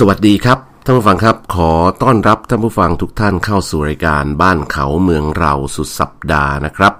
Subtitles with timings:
[0.00, 6.94] สวัสดีครับท่านผู้ฟังครับ ขอต้อนรับท่านผู้ฟังทุกท่านเข้าสู่รายการบ้านเขาเมืองเราสุดสัปดาห์นะครับ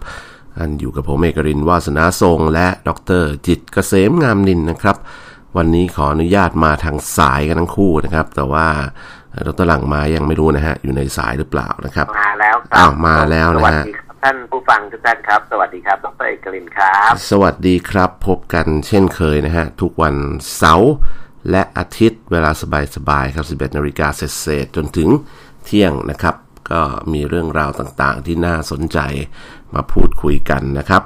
[0.58, 4.96] อันอยู่กับผมเอกรินวาสนาทรงและดรจิตรเกษมงามนินนะครับ
[5.56, 8.66] วันนี้ขออนุญาตมาทางสายกันทั้งคู่นะครับ แต่ว่า
[9.46, 20.14] ดรหลังมายังไม่รู้นะฮะอยู่ในสายหรือเปล่านะครับมาแล้วครัอ้าวมาแล้วนะฮะสวัสดีครับท่านผู้ฟังทุกท่านครับ สวัสดีครับดรเอกลินครับ สวัสดีครับพบกันเช่นเคยนะฮะทุกวัน
[20.56, 20.92] เสาร์
[21.50, 22.50] และอาทิตย์ เวลา
[22.96, 25.08] สบายๆครับ 11นาฬิกาเศษจนถึง
[25.64, 26.36] เที่ยงนะครับ
[26.70, 28.98] ก็มีเรื่องราวต่างๆ ที่น่าสนใจ
[29.74, 31.02] มาพูดคุยกันนะครับ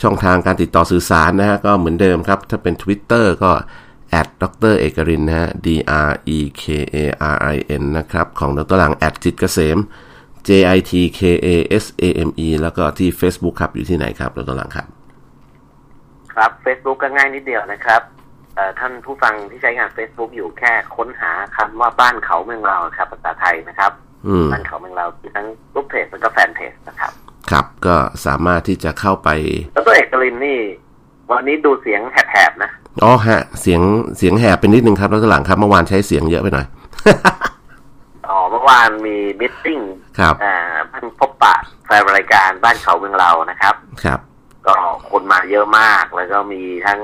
[0.00, 3.52] ช่องทางการติดต่อสื่อสารนะฮะก็เหมือนเดิมครับ ถ้าเป็น Twitter ก็
[4.20, 5.68] at ดรเอกรินนะฮะ d
[6.08, 6.62] r e k
[6.94, 6.96] a
[7.34, 9.78] r i n นะครับ ของดรหลัง at จิตเกษม
[10.48, 11.48] j i t k a
[11.82, 14.86] s a m e แล้วก็ที่ Facebook ครับ อยู่ที่ไหนครับดรหลังครับ
[16.34, 18.02] ครับ Facebook ก็ง่ายนิดเดียวนะครับ
[18.78, 23.92] ท่านผู้ฟังที่ใช้งาน Facebook อยู่แค่ค้นหาคำว่าบ้านเขาเมืองเราครับภาษาไทยนะครับ
[24.26, 27.12] อืมบ้านเขาเมืองเรามีทั้งรูปเพจแล้วก็แฟนเพจนะครับ
[27.50, 29.28] ครับก็สามารถที่จะเข้าไป
[29.76, 30.60] ดรเอกลินนี่
[31.30, 32.70] วันนี้ดูเสียงแหบๆนะ
[33.02, 33.80] อ๋อฮะ เสียง
[34.16, 36.66] เสียงแหบเป็นนิดนึงครับแล้วหลังครับเมื่อวานใช้เสียงเยอะไปหน่อย
[38.28, 39.80] อ๋อเมื่อวานมีมิทติ้ง
[40.18, 40.56] ครับอ่า
[40.92, 41.54] ท่านพบปะ
[41.86, 43.74] แฟนรายการบ้านเขาเมืองเรานะครับ
[44.04, 44.20] ครับ
[44.66, 44.74] ก็
[45.10, 47.00] คนมาเยอะมากแล้วก็มีทั้ง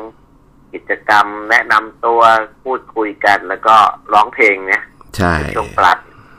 [0.73, 2.21] กิจกรรมแนะนำตัว
[2.65, 3.77] พูดคุยกัน แล้วก็
[4.13, 4.83] ร้องเพลงเนี่ย
[5.17, 5.99] ใช่ช่วงปลัด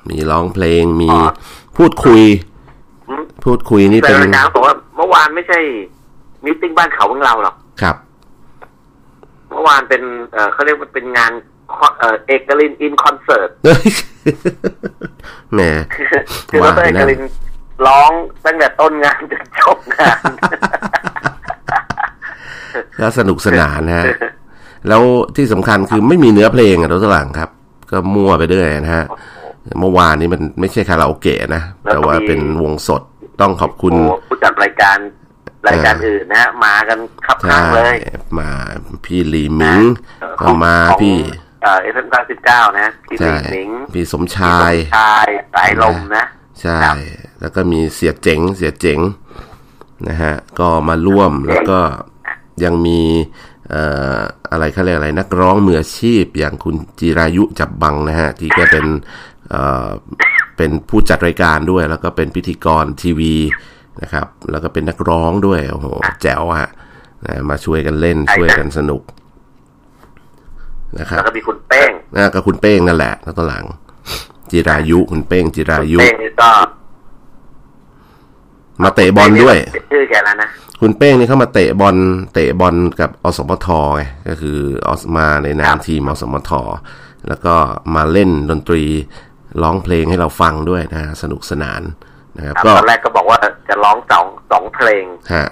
[0.09, 1.29] มีร้องเพลงมีอ๋อ
[1.78, 2.22] พูดคุย
[3.09, 5.59] อืมพูดคุยนี่แต่เป็นรายการบอกว่าเมื่อวานไม่ใช่
[6.45, 7.95] มิทติ้งบ้านเขาของเราหรอกครับ
[9.50, 10.01] เมื่อวานเป็น
[10.34, 11.31] เอ่อเขาเรียกว่าเป็นงาน
[11.75, 13.88] คอนเอ่อเอกลินอินคอนเสิร์ตเอ้ย
[15.53, 15.62] แหม
[16.50, 17.22] คือว่าดรเอกลิน
[17.88, 18.12] ร้อง
[18.45, 20.22] ตั้งแต่ต้นงานจนจบงาน
[23.00, 24.06] ก็สนุกสนานนะฮะ
[24.88, 25.02] แล้ว
[25.35, 27.50] ที่สำคัญคือไม่มีเนื้อเพลงอะรถหลังครับ
[27.91, 29.06] ก็มั่วไปเรื่อยนะฮะ
[29.80, 33.02] เมื่อวานนี้มันไม่ใช่คาราโอเกะนะแล้วก็แต่ว่ามีเป็นวงสด
[33.41, 34.97] ต้องขอบคุณโอ้ผู้จัดรายการ
[35.68, 37.96] รายการอื่นนะฮะมากันคับข้างเลย
[38.40, 38.50] มา
[39.06, 39.80] พี่หลีหมิง
[40.22, 41.18] เอ่อก็มาของพี่
[41.63, 46.25] เอ่อเอฟเอ็มเก้าสิบเก้านะพี่หใช่มิงหมิงพี่สมพี่ชายสมชายสายลมนะ
[46.62, 46.96] ใช่ครับ
[47.41, 49.00] แล้วก็มีเสียเจ๋งเสียเจ๋ง
[50.07, 51.80] นะฮะ ก็มาร่วมแล้วก็
[52.63, 52.99] ยังมี
[53.69, 53.83] เอ่
[54.17, 54.19] อ
[54.51, 58.85] อะไรเขาเรียกอะไรนักร้องมืออาชีพอย่างคุณจิรายุจับบังนะฮะ ที่ก็เป็น
[59.49, 59.89] เอ่อ
[60.57, 63.35] เป็นผู้จัดรายการด้วย แล้วก็เป็นพิธีกรทีวี
[64.01, 65.87] นะครับ แล้วก็เป็นนักร้องด้วยโอ้โห
[66.21, 66.69] แจ๋วฮะ
[67.25, 69.01] นะมาช่วยกันเล่นช่วยกันสนุก
[70.99, 73.65] นะครับแล้วก็มีคุณเป้งนะก็คุณเป้งนั่นแหละแล้วก็หลัง
[74.51, 76.49] จิรายุคุณเป้งจิรายุเป้งนี่ก็
[78.83, 79.57] มาเตะบอลด้วย
[79.91, 80.49] ชื่อแกแล้วนะ
[80.81, 81.95] คุณเป้งนี่เข้ามาเตะบอล
[82.34, 84.57] เตะบอลกับอสมทไงก็คือ
[84.88, 86.51] อสมาในนามทีมอสมท
[87.28, 87.56] แล้วก็
[87.95, 88.84] มาเล่นดนตรี
[89.62, 91.81] ร้องเพลงให้เราฟังด้วยนะฮะสนุกสนาน
[92.38, 93.38] นะครับครับก็ตอนแรกก็บอกว่า
[93.69, 95.47] จะร้องสองสองเพลงฮะ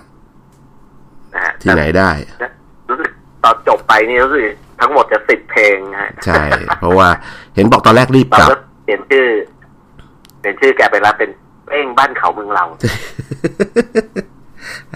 [1.34, 2.48] นะฮะที่ไหนได้แต่
[2.90, 3.12] รู้สึก
[3.44, 4.44] ตอนจบไปนี่รู้สึก
[4.80, 6.44] ทั้งหมดจะสิบเพลงนะฮะใช่
[6.80, 7.08] เพราะว่า
[7.56, 9.28] เห็นบอกตอนแรกรีบเรากลับก็เปลี่ยนชื่อ
[10.40, 11.30] เปลี่ยนชื่อแกไปแล้วเป็น
[11.68, 12.66] เป้งบ้านเขาเมืองเรา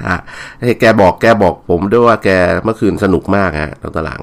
[0.05, 0.15] อะ
[0.61, 2.29] ให้แกบอกแกบอกผมด้วยว่าแก
[2.63, 4.21] เมื่อคืนสนุกมากฮะตอนหลัง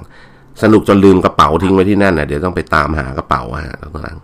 [0.62, 4.16] สนุกจนลืมกระเป๋าทิ้งไว้ที่นั่นน่ะเดี๋ยวต้องไปตามหากระเป๋าฮะตอนหลัง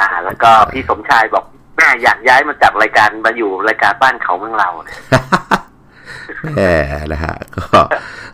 [0.00, 1.44] อ่า แล้วก็พี่สมชายบอก
[1.76, 4.98] แม่อยากย้ายมาจัดรายการมาอยู่รายการบ้านเขาเมืองเราเนี่ย
[6.56, 6.62] แหม
[7.12, 7.80] นะฮะก็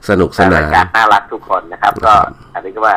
[0.08, 2.14] สนุกสนารายการนน่ารักทุกคนนะครับ ก็
[2.54, 2.96] อันนี้ก็ว่า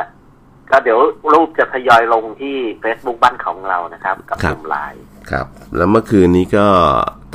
[0.72, 1.00] ก็เดี๋ยว
[1.34, 5.46] รูปจะทยอยลงที่ Facebook บ้านเขาเมืองเรานะครับ กับกลุ่มไลน์ครับ
[5.78, 6.66] แล้วเมื่อคืนนี้ก็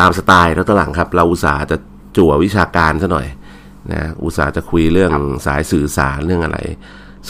[0.01, 1.77] ตามสไตล์แล้วตอนหลังครับ เราอุตส่าห์จะ
[2.17, 3.27] จั่ววิชาการซะหน่อย
[3.93, 5.13] นะอุตส่าห์จะคุยเรื่อง
[5.47, 6.59] สายสื่อสารเรื่องอะไร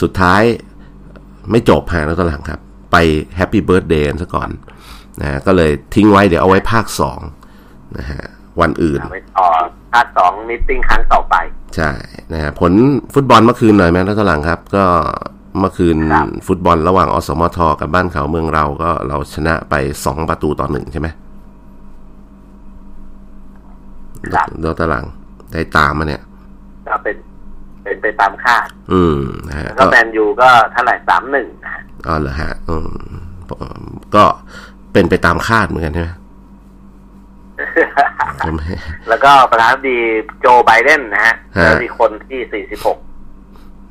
[0.01, 0.41] สุดท้าย
[1.51, 2.59] ไม่จบฮะแล้วตอนหลังครับ
[2.91, 2.95] ไป
[3.37, 4.49] happy birthday ซะก่อน
[5.21, 7.19] นะก็เลยทิ้งไว้เดี๋ยวเอาไว้ภาคสอง
[7.97, 8.21] นะฮะ
[8.61, 9.47] วันอื่นเอาไว้ต่อ
[9.93, 11.35] ภาคสอง meeting ครั้งต่อไป
[11.75, 11.91] ใช่
[12.33, 12.73] นะฮะผล
[13.13, 14.85] ฟุตบอลเมื่อคืนหน่อยไหมแล้วตอนหลังครับ ก็
[15.59, 19.75] เมื่อคืนครับฟุตบอลระหว่างอสมทกับบ้านเขาเมืองเราก็เราชนะไป
[20.05, 21.07] สองประตูต่อหนึ่งใช่ไหม
[24.33, 25.05] ครับแล้วตอนหลัง
[25.51, 26.21] ได้ตามมาเนี่ย
[26.87, 27.15] ก็เป็น
[27.83, 32.91] เป็นไปตามคาดอืมนะฮะแล้วก็แมนยูก็เท่าไหร่สามหนึ่งนะฮะอ๋อเหรอฮะ อืม
[34.15, 34.23] ก็
[34.93, 36.09] เป็นไปตามคาดเหมือนกันใช่ไหม
[38.45, 38.55] ผม
[39.09, 39.97] แล้วก็ประธานาธิบดี
[40.41, 42.97] โจไบเดนนะฮะฮะแล้วมีคนที่สี่สิบหก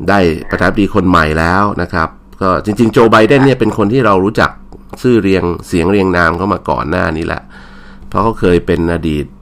[0.09, 0.19] ได้
[0.51, 2.09] ประธานาธิบดีคนใหม่แล้วนะครับ
[2.41, 4.51] ก็จริง ๆ โจไบเดนเนี่ยเป็นคนที่เรารู้จัก
[5.03, 7.43] ชื่อเรียงเสียงเรียงนามเขามาก่อนหน้านี้แหละ
[8.09, 9.42] เพราะเขาเคยเป็นอดีตเอ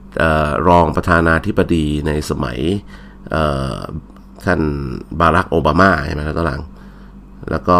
[0.67, 2.59] รองประธานาธิบดีในสมัย
[3.31, 3.43] เอ่
[3.73, 3.77] อ
[4.45, 4.61] ท่าน
[5.19, 6.61] บารักโอบามาใช่ไหมครับตอนหลัง
[7.51, 7.79] แล้วก็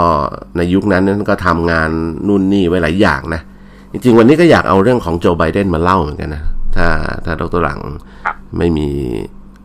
[0.57, 1.89] ในยุคนั้นนั้นก็ทำงาน
[2.27, 3.41] นู่นนี่ไว้หลายอย่างนะ
[3.91, 6.43] จริงๆ วันนี้ก็อยากเอาเรื่องของโจไบเดนมาเล่าเหมือนกันนะ
[6.75, 6.87] ถ้า
[7.25, 7.79] ถ้าดรหลัง
[8.25, 8.89] ครับไม่มี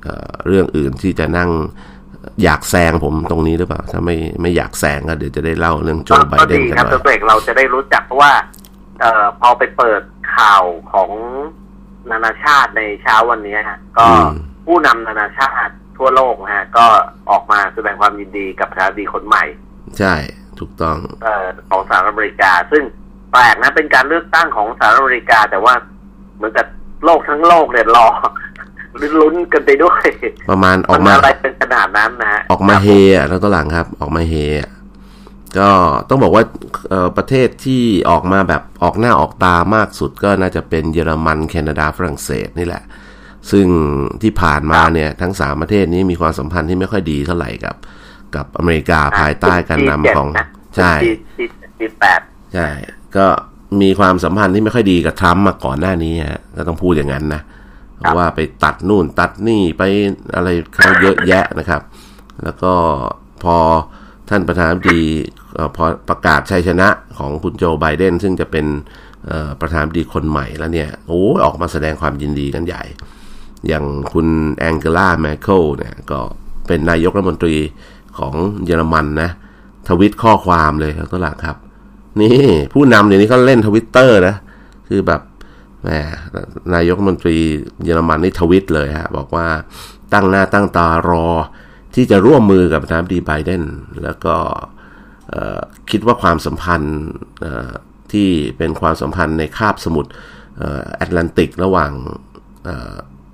[0.03, 1.51] เอ่อเรื่องอื่นที่จะนั่ง
[2.43, 8.33] อยากแซงผมตรงนี้หรือเปล่า ถ้าไม่ไม่อยากแซงก็เดี๋ยวจะได้เล่าเรื่องโจก็ไบก็เดนดีกันครับหน่ตัอวยเอกเราจะได้รู้จักเพราะว่า
[9.01, 10.03] เอ่อพอไปเปิด
[10.37, 11.11] ข่าวของ
[12.11, 14.31] นานาชาติในเช้าวันนี้ฮะก็อืม
[14.67, 16.87] ผู้นำนานาชาติทั่วโลกนะฮะ ก็
[17.31, 19.45] ออกมาแสดงความยินดีกับประธานาธิบดีคนใหม่
[19.99, 20.15] ใช่
[20.59, 22.83] ถูกต้องเอ่อของสหรัฐอเมริกา ซึ่ง
[23.33, 25.75] แปลกนะเป็นการเลือกตั้งของสหรัฐอเมริกา แต่ว่า
[26.37, 26.67] เหมือนกับ
[27.05, 28.07] โลกทั้งโลกเนี่ยรอ
[29.21, 30.03] ลุ้นกันไปด้วย
[30.51, 34.71] ประมาณออกนมาอะไรเป็นขนาดนั้นนะฮะออกมาเฮอะแล้วตัวหลังครับ ออกมาเฮอะ
[35.59, 35.71] ก็
[36.09, 36.45] ต้องบอกว่า
[37.17, 42.83] ประเทศที่ออกมาแบบออกหน้าออกตามากสุดก็น่าจะเป็นเยอรมันแคนาดาฝรั่งเศสนี่แหละ
[43.51, 43.67] ซึ่ง
[44.23, 47.77] ที่ผ่านมาเนี่ยทั้งสามประเทศนี้มีความสัมพันธ์ที่ไม่ค่อยดีเท่าไหร่กับ
[48.37, 50.29] กับอเมริกาภายใต้การนำของ
[50.77, 50.93] ใช่
[51.79, 52.21] จีแปด
[52.55, 52.69] ใช่
[53.17, 53.27] ก็
[53.83, 57.43] มีความสัมพันธ์ที่ไม่ค่อยดีกับทรัมป์มาก่อนหน้านี้ฮะก็ต้องพูดอย่างนั้นนะ
[58.17, 59.83] ว่าไปตัดนู่นตัดนี่ไป
[60.35, 61.83] อะไรเขาเยอะแยะนะครับ
[62.45, 62.73] แล้วก็
[63.45, 63.57] พอ
[64.29, 65.03] ท่านประธานาธิบดี
[65.77, 66.89] พอประกาศชัยชนะ
[67.19, 68.67] ของคุณโจไบเดน ซึ่งจะเป็น
[69.61, 72.83] ประธานาธิบดีคนใหม่แล้วเนี่ยโอ้ออกมาแสดงความยินดีกันใหญ่
[73.69, 74.27] อย่างคุณ
[74.57, 76.19] แองเกลาแมร์เคิลเนี่ยก็
[76.67, 77.57] เป็นนายกรัฐมนตรี
[78.19, 78.35] ของ
[78.65, 79.31] เยอรมันนะ
[79.89, 81.57] ทวีตข้อความเลยครับตัวหลักครับ
[82.21, 82.37] นี่
[82.73, 84.35] ผู้นำเดี๋ยวนี้เขาเล่นทวิตเตอร์นะ
[84.89, 85.21] คือแบบ
[85.83, 85.89] แหม
[86.75, 87.37] นายกรัฐมนตรี
[87.85, 89.47] เยอรมันนี่ทวิตเลยฮะบอกว่า
[90.13, 91.27] ตั้งหน้าตั้งตารอ
[91.97, 93.63] ที่จะร่วมมือกับประธานาธิบดีไบเดน
[94.03, 94.37] แล้วก็
[95.91, 96.99] คิดว่าความสัมพันธ์
[98.13, 98.29] ที่
[98.59, 100.11] เป็นความสัมพันธ์ในคาบสมุทร
[100.97, 101.93] แอตแลนติกระหว่าง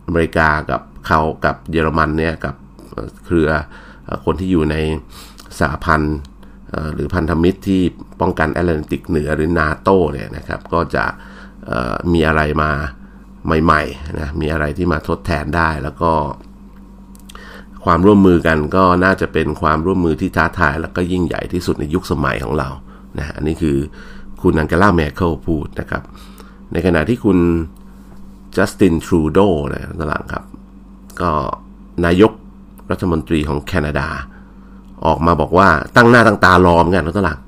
[0.07, 2.55] อเมริกากับเขากับเยอรมันเนี่ยกับ
[3.25, 3.49] เครือ
[4.25, 4.77] คนที่อยู่ใน
[5.59, 6.17] สหพันธ์
[6.95, 7.83] หรือพันธมิตรที่
[8.21, 11.05] ป้องกันแอตแลนติกเหนือหรือนาโตเนี่ยนะครับก็จะ
[12.13, 12.71] มีอะไรมา
[13.65, 16.13] ใหม่ๆนะมีอะไรที่มาทดแทนได้แล้วก็
[17.85, 22.69] ความร่วมมือกันก็น่าจะเป็นความร่วมมือที่ท้าทาย แล้วก็ยิ่งใหญ่ที่สุดในยุคสมัยของเรา
[23.19, 23.77] นะฮะอันนี้คือ
[24.43, 26.03] คุณอังเกลาแมเคิลพูดนะครับ
[26.73, 27.39] ในขณะที่คุณ
[28.57, 29.39] จัสตินทรูโด
[29.73, 30.45] นะตหลังครับ
[31.21, 31.31] ก็
[32.05, 32.33] นายก
[32.91, 34.09] รัฐมนตรีของแคนาดา
[35.07, 37.39] ออกมาบอกว่าตั้งหน้าตั้งตารอเหมือนกันตหลัง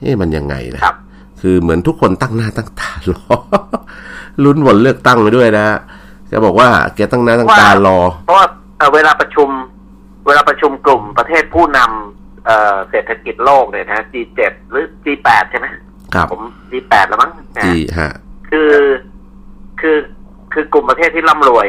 [0.00, 0.96] เอ๊ะมันยังไงนะครับ
[1.40, 3.22] คือเหมือนทุกคนตั้งหน้าตั้งตารอ
[4.44, 5.64] ลุ้นผลเลือกตั้งไปด้วยนะ
[6.28, 8.46] แกบอกว่าแกตั้งหน้าตั้งตารอเพราะว่า
[8.78, 9.48] เอ่อเวลาประชุม
[10.26, 15.66] เวลาประชุมกลุ่มประเทศผู้นำเอ่อเศรษฐกิจโลกเนี่ยนะ G7 หรือ G8 ใช่ไหม
[16.14, 18.12] ครับผม G8 แล้วมั้งนะจีฮะ
[18.50, 18.72] คือ
[19.80, 19.96] คือ
[20.52, 21.68] คือกลุ่มประเทศที่ร่ำรวย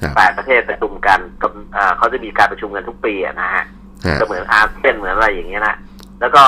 [0.00, 3.64] ครับแปดประเทศประชุมกันก็เอ่อเขาจะมีการประชุมกันทุกปีอะนะฮะ
[4.06, 5.76] ฮะก็เหมือนอาเซียนเหมือนอะไรอย่างเงี้ยนะ
[6.20, 6.42] แล้วก็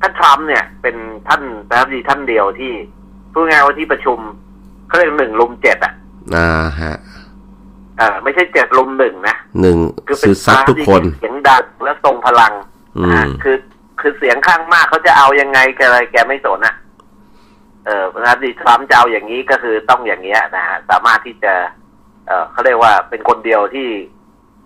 [0.00, 0.96] ท่านทรัมป์เนี่ย เป็น
[1.28, 2.72] ท่านประธานาธิบดีท่านเดียวที่
[3.32, 4.18] พูดง่ายๆว่าที่ประชุม
[4.88, 5.92] เขาเรียกหนึ่งลุมเจ็ดอะ
[6.36, 12.52] อ่าฮะเออไม่ใช่เจ็ดลุมหนึ่งนะหนึ่งคือเป็นซื้อซัดทุกคนเสียงดังและทรงพลัง
[12.98, 13.56] อืนะฮะมคือ
[14.00, 16.74] คือเสียงข้างมากเขาจะเอายังไงแกอะไรแกไม่สนอะ
[17.86, 21.54] เออประธานาธิบดีทรัมป์จะเอาอย่างนี้ก็คือต้องอย่างเงี้ยนะฮะสามารถที่จะ
[22.26, 23.88] เออเขาเรียกว่าเป็นคนเดียวที่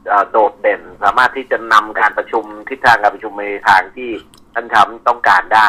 [0.08, 4.10] เอ่อโดดเด่น สามารถที่จะนำการประชุมทิศทางการประชุมในทางที่
[4.54, 5.60] ท่านทรัมป์ต้องการได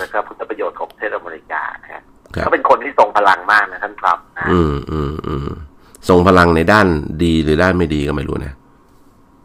[0.00, 2.02] นะครับผลประโยชน์ของประเทศอเมริกานะฮะ
[2.34, 5.48] ครับเขาเป็นคนที่ทรงพลังมากนะท่านทรัมป์นะอืมอืมอืม
[6.08, 6.86] ส่งพลังในด้าน
[7.24, 8.54] ดีหรือด้านไม่ดีก็ไม่รู้นะ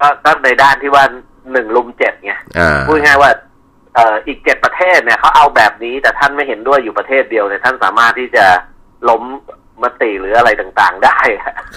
[0.01, 1.03] ก็ก็ในด้านที่ว่า
[1.51, 3.31] หนึ่งลุมเจ็ดไงอ่าพูดง่ายๆว่า
[3.95, 8.45] เอ่ออีกเจ็ดประเทศเนี่ยเขาเอาแบบนี้แต่ท่านไม่เห็นด้วยอยู่ประเทศเดียวเนี่ยท่านสามารถที่จะ
[9.09, 9.23] ล้ม
[9.83, 11.19] มติหรืออะไรต่างๆ ได้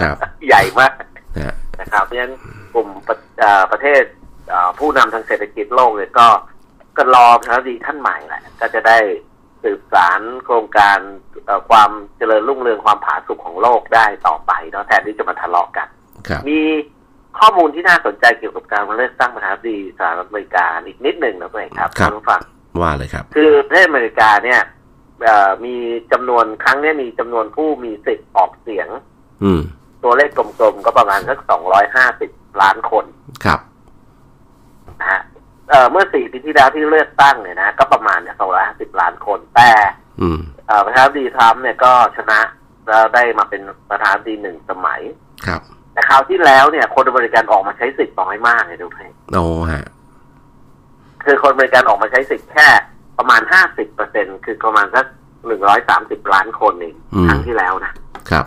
[0.01, 0.17] ครับ
[0.49, 0.93] ใหญ่มาก
[1.37, 2.35] นะฮะนะครับเพราะฉะนั้น
[2.75, 4.03] กลุ่มประเอ่อประเทศ
[4.49, 6.29] เอ่อผู้นำทางเศรษฐกิจโลกเนี่ยก็
[6.97, 8.99] ก็รอพระดีท่านใหม่แหละก็จะได้
[9.67, 10.99] สืบสารโครงการ
[11.45, 15.89] เอ่อความเจริญรุ่งเรืองความผาสุกของโลกได้ต่อไปเนาะแทนที่จะมาทะเลาะกัน
[16.29, 16.61] ครับมี
[17.39, 22.41] ข้อมูลที่น่าสนใจเกี่ยวกับการเลือกตั้งประธานาธิบดีสหรัฐอเมริกาอีกนิดหนึ่งนะเพื่อนครับครับณผู้ฟัง
[22.83, 24.61] ว่าเลยครับ คือประเทศอเมริกาเนี่ย
[25.23, 25.77] เอ่อมี
[26.13, 28.89] จำนวนครั้งเนี้มีจำนวนผู้มีสิทธิ์ออกเสียง
[29.45, 29.63] อืม
[30.05, 32.31] ตัวเลขกลมๆก็ประมาณสักสองร้อยห้าสิบ
[32.63, 33.05] ล้านคน
[33.45, 33.61] ครับ
[35.01, 35.21] นะฮะ
[35.71, 39.71] เอ่อเมื่อสี่ปีที่แล้วที่เลือกตั้งเนี่ยนะ ก็ประมาณเนี่ยสองร้อยห้าสิบ ล้านคนแต่
[40.21, 42.41] อืมเอ่อประธานาธิบดีทรัมป์เนี่ยก็ชนะ
[42.89, 45.01] แล้วได้มาเป็นประธานาธิบดีหนึ่งสมัย
[45.47, 45.61] ครับ
[45.93, 48.99] แต่คราวที่แล้วเนี่ยคนอเมริกันออกมาใช้สิทธิ์น้อยมากเลยดูเพ
[49.35, 49.85] โอ้ฮะ
[51.25, 52.69] คือคนอเมริกันออกมาใช้สิทธิ์แค่
[53.19, 55.07] ประมาณห้าสิบเปอร์เซ็นคือประมาณสัก
[55.47, 57.93] หนึ่งร้อยสามสิบล้านคนเองอืมครั้งที่แล้วนะ
[58.31, 58.45] ครับ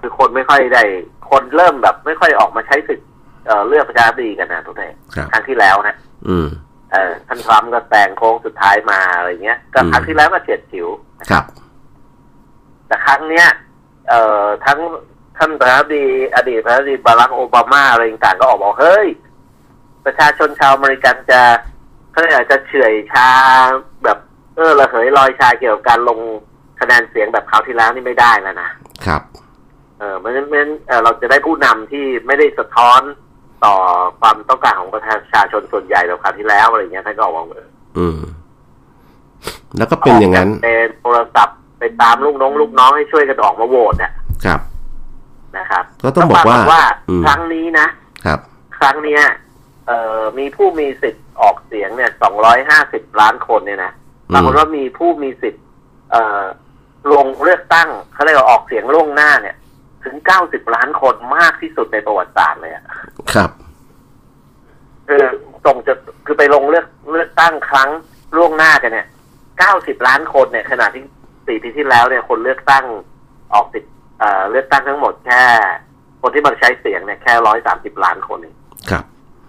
[0.00, 0.82] คือคนไม่ค่อยได้
[1.30, 3.06] คนเริ่มแบบ ไม่ค่อยออกมาใช้สิทธิ์
[3.46, 5.94] เอ่อเลือกประธานาธิบดีกันนะทุกท่านครับครั้งที่แล้วนะ
[6.28, 6.48] อืม
[6.90, 10.88] เอ่อท่านทรัมป์ก็แต่งโค้งสุดท้ายมาอะไรเงี้ยก็อืมครั้งที่แล้วก็เฉียดฉิว
[11.30, 11.44] ครับ
[12.86, 13.46] แต่ครั้งเนี้ย
[14.08, 14.78] เอ่อทั้ง
[15.36, 19.06] ท่านประธานาธิบดี อดีตประธานาธิบดีบารักโอบามาอะไรต่างๆก็ออกบอกเฮ้ย
[20.04, 21.40] ประชาชนชาวอเมริกันจะ
[22.10, 23.28] เขาเรียกอะไรจะเฉื่อยชา
[24.04, 24.18] แบบ
[24.56, 26.18] เออระเหยลอยชาเกี่ยวกับการลง
[26.80, 28.70] คะแนนเสียงแบบคราวที่แล้วนี่ไม่ได้แล้วนะ
[29.06, 29.22] ครับ
[29.98, 33.00] เออมันมันเออเราจะได้ผู้นำที่ไม่ได้สะท้อน
[33.64, 33.74] ต่อ
[34.20, 37.60] ความต้องการของประชาชนส่วนใหญ่แบบคราวที่แล้วอะไรอย่างเงี้ยท่านก็ออกมา
[37.98, 38.18] อืม
[39.78, 44.12] แล้วก็เป็นอย่างนั้นเป็นโทรศัพท์ไปตามลูกน้องลูกน้องให้ช่วยกันออกมาโหวตเนี่ย
[44.44, 44.60] ครับ
[45.56, 47.86] นะครับ ก็ต้องบอกว่าปรว่าอืมครั้งนี้นะ
[48.24, 48.38] ครับ
[48.78, 49.22] ครั้งเนี้ย
[49.86, 52.10] เอ่อมีผู้มีสิทธิ์ออกเสียงเนี่ย
[52.64, 53.92] 250ล้านคนเนี่ยนะ
[54.30, 55.64] อืมปรากฏว่ามีผู้มีสิทธิ์
[56.10, 56.42] เอ่อ
[57.12, 59.56] ลงเลือกตั้งเขาเรียกว่าออกเสียงล่วงหน้าเนี่ย
[60.04, 62.84] ถึง90ล้านคนมากที่สุดในประวัติศาสตร์เลยอะ
[63.32, 63.50] ครับ
[65.08, 65.24] คือ
[65.64, 65.94] ส่งจะ
[66.26, 67.90] คือไปลงเลือกเลือกตั้งครั้ง
[68.36, 69.06] ล่วงหน้ากันเนี่ย
[69.56, 71.04] 90ล้านคนเนี่ยขณะที่
[71.46, 72.84] สี่ปีที่แล้วเนี่ยคนเลือกตั้ง
[73.54, 75.42] ออกสิทธิ์เอ่อเลือกตั้งทั้งหมดแค่
[76.22, 77.32] คนที่มาใช้เสียงเนี่ยแค่
[77.94, 78.56] 130ล้านคนเอง
[78.90, 79.04] ครับ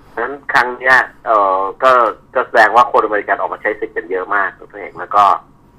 [0.10, 1.91] เพราะฉะนั้นครั้งเนี้ยเออก็
[2.36, 5.24] ก็แสดงว่าคนอเมริกันออกมาใช้สิทธิ์กันเยอะมากตัวเองแล้วก็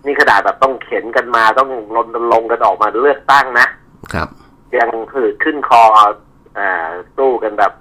[0.07, 3.67] นี่ขนาดแบบต้องเข็นกันมาต้องรณรงค์กันออกมาเลือกตั้งนะ
[4.15, 4.29] ครับ
[4.79, 5.83] ยังคือขึ้นคอ
[6.59, 7.73] อ่าสู้กันแบบ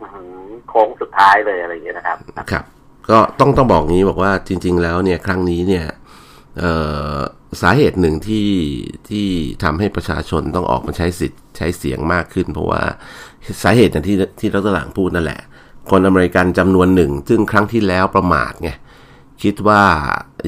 [0.69, 2.17] โค้งสุดท้ายเลยอะไรอย่างเงี้ยนะครับ
[2.51, 2.63] ครับ
[3.09, 5.85] ก็ต้องต้องบอกงี้บอกว่าจริง ๆ แล้วเนี่ยครั้งนี้เนี่ย
[6.59, 6.73] เอ่
[7.13, 7.17] อ
[7.61, 8.49] สาเหตุหนึ่งที่
[9.09, 9.27] ที่
[9.63, 12.81] ทำให้ประชาชนต้องออกมาใช้สิทธิ์ใช้เสียงมากขึ้น เพราะว่า
[13.63, 15.41] สาเหตุอย่างที่ที่ดรหลังพูดนั่นแหละ
[15.89, 18.69] คนอเมริกันจำนวนหนึ่ง ซึ่งครั้งที่แล้วประมาทไง
[19.43, 19.83] คิดว่า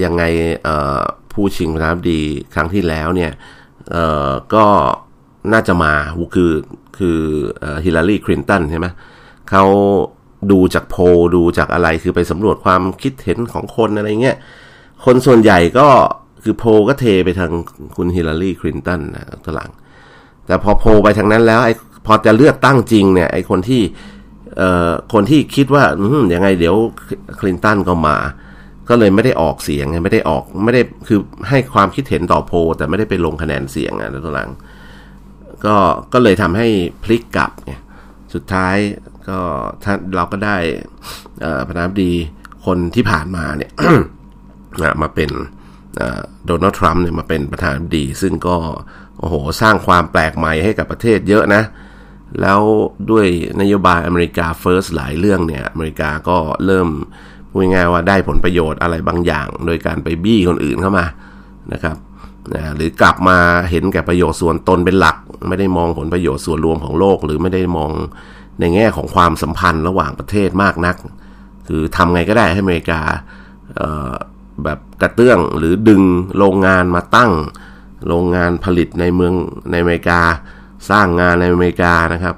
[0.04, 0.24] ยังไง
[0.64, 1.02] เอ่อ
[1.34, 2.22] ผู้ชิงประธานาธิบดี
[2.54, 3.32] ครั้งที่แล้วเนี่ย
[3.92, 4.66] เอ่อก็
[5.52, 5.94] น่าจะมา
[6.36, 6.52] คือ
[6.98, 7.18] คือ
[7.86, 8.88] ฮิลลารีคลินตันใช่ไหม
[9.50, 9.66] เขา
[10.52, 10.96] ดูจากโพ
[11.36, 14.38] ดูจากอะไรคือไปสำรวจความคิดเห็นของคนอะไรเงี้ย
[15.06, 15.88] คนส่วนใหญ่ก็
[16.44, 17.52] คือโพก็เทไปทาง
[17.96, 19.70] คุณฮิลลารีคลินตันนะตหลัง
[20.46, 21.74] แต่พอโพไปทางนั้นแล้วไอ้
[22.06, 23.82] พอจะเลือกตั้งจริงเนี่ยไอ้คนที่
[24.58, 26.76] เอ่อคนที่คิดว่าอืมยังไงเดี๋ยว
[27.40, 28.18] คลินตันก็มา
[28.90, 31.20] ก็เลยไม่ได้ออกเสียงไม่ได้ออกไม่ได้คือ
[31.50, 34.50] ให้ความคิดเห็นต่อโพแต่ไม่ได้ไปลงคะแนนเสียงอะแล้วตหลัง
[35.66, 35.76] ก็
[36.14, 36.68] ก็เลยทำให้
[37.04, 37.74] พลิกกลับไง
[38.34, 38.76] สุดท้าย
[39.30, 39.40] ก็
[39.84, 40.58] ท่านเราก็ได้
[41.68, 42.14] ประธานาธิบดี
[42.66, 43.72] คนที่ผ่านมาเนี่ย
[45.02, 45.30] มาเป็น
[46.46, 48.58] โดนัลด์ทรัมป์เนี่ยมาเป็นประธานาธิบดี ซึ่งก็
[49.20, 51.64] โอ้โหสร้างความแปลกใหม่ให้กับประเทศเยอะนะ
[52.42, 52.60] แล้ว
[53.12, 53.26] ด้วย
[53.62, 56.90] นโยบายอเมริกาเฟิร์สหลายเรื่องเนี่ย อเมริกาก็เริ่ม
[57.50, 61.06] พูดง่ายว่าได้ผลประโยชน์อะไรบางอย่าง โดยการไปบี้คนอื่นเข้ามา
[61.74, 61.98] นะครับ
[62.54, 63.38] นะหรือกลับมา
[63.72, 65.18] เห็นแก่ประโยชน์ส่วนตนเป็นหลัก
[65.48, 67.92] ไม่ได้มองผลประโยชน์ส่วนรวมของโลก หรือไม่ได้มอง
[68.60, 70.96] ในแง่ของความสัมพันธ์ระหว่างประเทศมากนัก
[71.68, 73.02] คือทำไงก็ได้ให้อเมริกา
[74.64, 76.02] แบบกระเตื้องหรือดึง
[76.38, 77.32] โรงงานมาตั้ง
[78.08, 79.34] โรงงานผลิตในเมือง
[79.72, 80.20] ในอเมริกา
[80.90, 82.36] สร้างงานในอเมริกานะครับ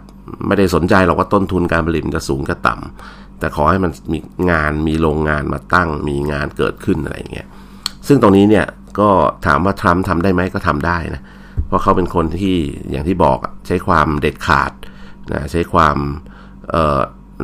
[0.48, 4.20] ไม่ได้สนใจหรอกว่าต้นทุนการผลิตจะสูงจะต่ำแต่ขอให้มันมี
[4.52, 7.48] งานมีโรงงานมาตั้ง มีงานเกิดขึ้นอะไรอย่างเงี้ย
[8.08, 8.66] ซึ่งตรงนี้เนี่ย
[9.00, 9.10] ก็
[9.46, 11.22] ถามว่าทรัมป์ทำได้ไหมก็ทำได้นะ
[11.68, 12.58] เพราะเขาเป็นคนที่
[12.92, 14.72] อย่างที่บอกใช้ความเด็ดขาด
[15.34, 15.96] นะใช้ความ
[16.72, 16.74] เ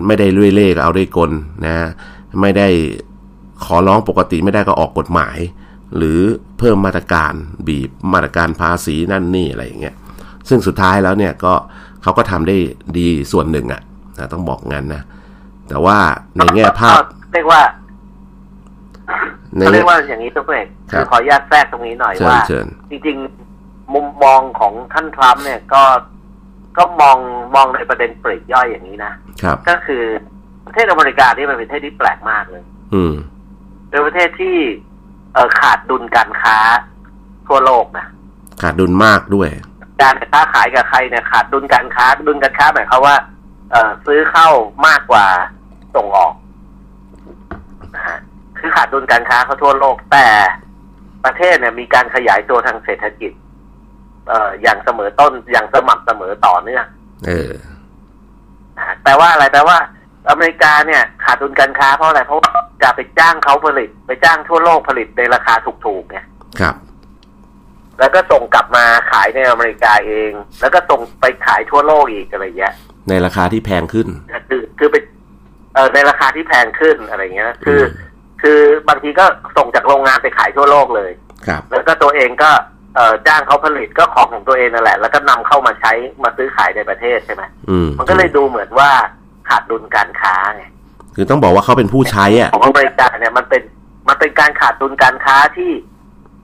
[0.07, 1.31] ไม่ได้ลุยเล่ห์เอาด้วยกล
[1.65, 1.75] นะ
[2.41, 2.67] ไม่ได้
[3.63, 5.37] ขอร้องปกติไม่ได้ก็ออกกฎหมาย
[5.97, 6.19] หรือ
[6.57, 7.33] เพิ่มมาตรการ
[7.67, 9.95] บีบมาตรการภาษีนั่นนี่อะไรอย่างเงี้ย
[10.49, 11.53] ซึ่งสุดท้ายแล้วเนี่ยก็
[12.01, 12.57] เขาก็ทำได้
[12.97, 13.81] ดีส่วนหนึ่งอะ
[14.17, 15.01] นะต้องบอกงั้นนะ
[15.69, 15.97] แต่ว่า
[16.37, 17.01] ในแง่ภาพ
[17.33, 17.61] เรียกว่า
[19.57, 25.83] เขาเรีแง่ยกว่าอย่างนี้ตัวเองครัคืบอขออนุญาตแทรกตรงนี้หน่อยเชิญว่าเชิญจริงๆ มุมมองของท่านทรัมป์เนี่ยก็
[26.77, 27.17] ก็มอง
[27.55, 29.13] มองในประเด็นปลีกย่อยอย่างนี้นะ
[29.43, 30.03] ครับก็คือ
[30.65, 32.63] ประเทศอเมริกานี่มันเป็นประเทศที่แปลกมากเลย
[32.93, 33.13] อืม
[33.89, 34.57] เป็นประเทศที่
[35.33, 36.57] เออขาดดุลการค้า
[37.47, 38.05] ทั่วโลกนะ
[38.61, 39.49] ขาดดุลมากด้วย
[40.01, 43.15] การค้าขายกับใครเนี่ยขาดดุลการค้า ดุลการค้าหมายความว่า
[43.71, 44.49] เออซื้อเข้า
[44.87, 45.25] มากกว่า
[45.95, 46.33] ส่งออก
[47.95, 48.19] นะฮะ
[48.59, 50.27] คือขาดดุลการค้าเขาทั่วโลกแต่
[51.25, 53.31] ประเทศเนี่ยมีการขยายตัวทางเศรษฐกิจ
[54.27, 56.85] เอ่ออย่างเสมอต้นอย่างสม่ำเสมอต่อเนื่อง
[57.27, 57.51] เออ
[58.77, 59.77] นะฮะแปลว่าอะไรแปลว่า
[60.29, 62.51] อเมริกาเนี่ย ขาดดุลการค้าเพราะอะไรเพราะว่า
[62.83, 65.53] จะไปจ้างเขาผลิต ไปจ้างทั่วโลกผลิตในราคา
[65.85, 66.19] ถูกๆไง
[66.59, 66.75] ครับ
[67.99, 72.73] แล้วก็ส่งกลับมาขายในอเมริกาเอง แล้วก็ส่งไปขายทั่วโลกอีกอะไรเงี้ย
[73.09, 74.07] ในราคาที่แพงขึ้น
[74.49, 74.95] คือคือไป
[75.73, 78.08] เอ่อในราคาที่แพงขึ้นอะไรเงี้ย คืออืม
[78.41, 79.25] คือบางทีก็
[79.57, 81.11] ส่งจากโรงงานไปขายทั่วโลกเลย
[81.47, 82.51] ครับแล้วก็ตัวเองก็
[82.95, 85.91] เอ่อจ้างเขาผลิตก็ของของตัวเองนั่นแหละ แล้วก็นำเข้ามาใช้
[86.23, 88.89] มาซื้อขายในประเทศใช่ไหมอืมมันก็เลยดูเหมือนว่า
[89.49, 90.63] ขาดดุลการค้าไง
[91.15, 93.61] คือต้องบอกว่าเขาเป็นผู้ใช้อะของอเมริกาเนี่ยมันเป็น
[94.07, 95.71] มันเป็นการขาดดุลการค้าที่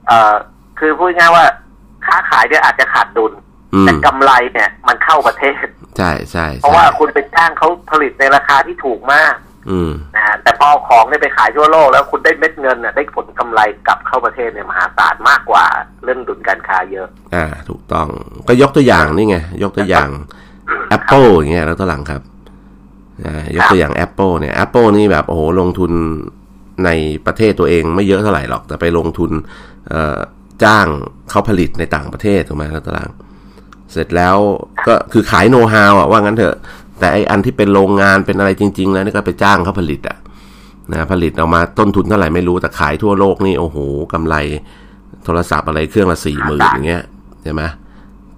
[0.08, 0.34] เอ่อ
[0.78, 1.44] คือพูดง่ายๆว่า
[2.06, 3.32] ค้าขายเนี่ยอาจจะขาดดุล
[3.74, 5.66] อืมแต่กำไรเนี่ย มันเข้าประเทศ
[5.98, 9.45] ใช่ใช่เพราะใช่ว่าคุณไปจ้างเขาผลิตในราคาที่ถูกมากอืม
[10.14, 15.64] นะฮะแต่พอเอาของเนี่ยไปขายทั่วโลกแล้วคุณได้เม็ดเงินน่ะได้ผลกำไรกลับเข้าประเทศเนี่ยมหาศาลมากกว่า
[16.04, 18.08] เรื่องดุลการค้าเยอะ อ่า ถูกต้อง
[18.48, 20.08] ก็ยกตัวอย่างนี่ไง ยกตัวอย่าง
[20.96, 22.22] Apple อย่างเงี้ยแล้วตัวหลังครับ
[23.24, 25.92] อ่ายกตัวอย่าง Apple เนี่ย Apple นี่แบบโอ้โหลงทุน
[26.84, 26.90] ใน
[27.26, 29.30] ประเทศตัวเองไม่เยอะเท่าไหร่หรอก แต่ไปลงทุน
[29.88, 30.18] เอ่อ
[30.64, 30.86] จ้าง
[31.30, 33.10] เขาผลิตในต่างประเทศถูกไหมแล้วตัวหลัง
[33.92, 34.36] เสร็จแล้ว
[34.86, 36.56] ก็คือขายโน้ตฮาวอะว่างั้นเถอะ
[36.98, 40.16] แต่ไออันที่เป็นโรงงานเป็นอะไรจริง ๆ แล้วนี่ก็ไปจ้างเขาผลิตอะ
[40.92, 43.76] นะผลิตออกมาต้นทุนเท่าไหร่ไม่รู้แต่ขายทั่วโลกนี่โอ้โห
[44.12, 44.34] กำไร
[45.24, 47.02] โทรศัพท์อะไรเครื่องละสี่หมื่นอย่างเงี้ย
[47.42, 47.62] ใช่ไหม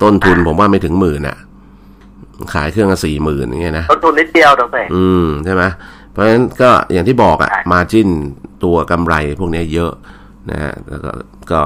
[0.03, 1.37] ต้นทุนผมว่าไม่ถึงหมื่นอะ
[2.55, 5.63] ขายเครื่องละสี่หมื่นอย่างเงี้ยนะต้นทุนนิดเดียวตรงไหนอืมใช่ไหม
[6.13, 8.09] เพราะฉะนั้นก็อย่างที่บอกอะใช่มาจิ้น
[8.65, 9.93] ตัวกำไรพวกเนี้ยเยอะ
[10.51, 11.11] นะฮะแล้วก็
[11.53, 11.61] ก็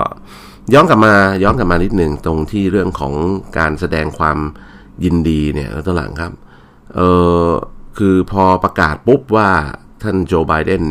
[0.74, 3.14] ย้อนกลับมาย้อนกลับมานิดหนึ่งตรงที่เรื่องของ
[3.58, 4.38] การแสดงความ
[5.04, 6.32] ยินดีเนี่ยแล้วตัวหลังครับ
[6.96, 7.00] เอ
[7.46, 7.48] อ
[7.98, 9.50] คือพอประกาศปุ๊บว่า
[10.02, 10.84] ท่านโจไบเดน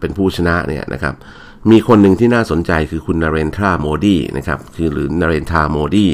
[0.00, 1.14] เป็นผู้ชนะเนี่ยนะครับ
[1.70, 6.06] มีคนหนึ่งที่น่าสนใจคือคุณนเรนทราโมดีนะครับ คือหรือนเรนทราโมดี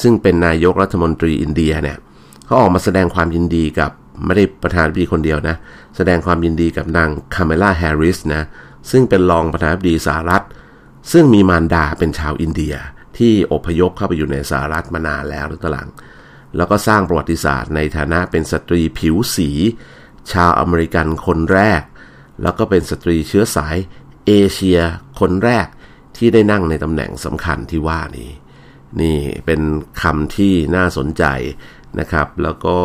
[0.00, 1.98] ซึ่งเป็นนายกรัฐมนตรีอินเดียเนี่ย
[2.46, 3.90] เขาออกมาแสดงความยินดีกับ
[4.24, 5.56] ไม่ได้ประธานาธิบดีคนเดียวนะ
[5.96, 8.42] แสดงความยินดีกับนางคาเมล่าแฮร์ริสนะ
[8.90, 10.44] ซึ่งเป็นรองประธานาธิบดีสหรัฐ
[11.12, 12.74] ซึ่งมีมารดาเป็นชาวอินเดีย
[13.18, 15.88] ที่อพยพเข้าไปอยู่ในสหรัฐมานานแล้วหรือตลัง
[16.56, 19.50] แล้วก็สร้างประวัติศาสตร์ในฐานะเป็นสตรีผิวสี
[20.32, 21.82] ชาวอเมริกันคนแรก
[22.42, 23.76] แล้วก็เป็นสตรีเชื้อสาย
[24.26, 24.80] เอเชีย
[25.20, 25.66] คนแรก
[26.16, 28.30] ที่ได้นั่งในตำแหน่งสำคัญที่ว่านี้
[29.00, 29.60] นี่เป็น
[30.02, 31.24] คำที่น่าสนใจ
[32.00, 32.76] นะครับ แล้วก็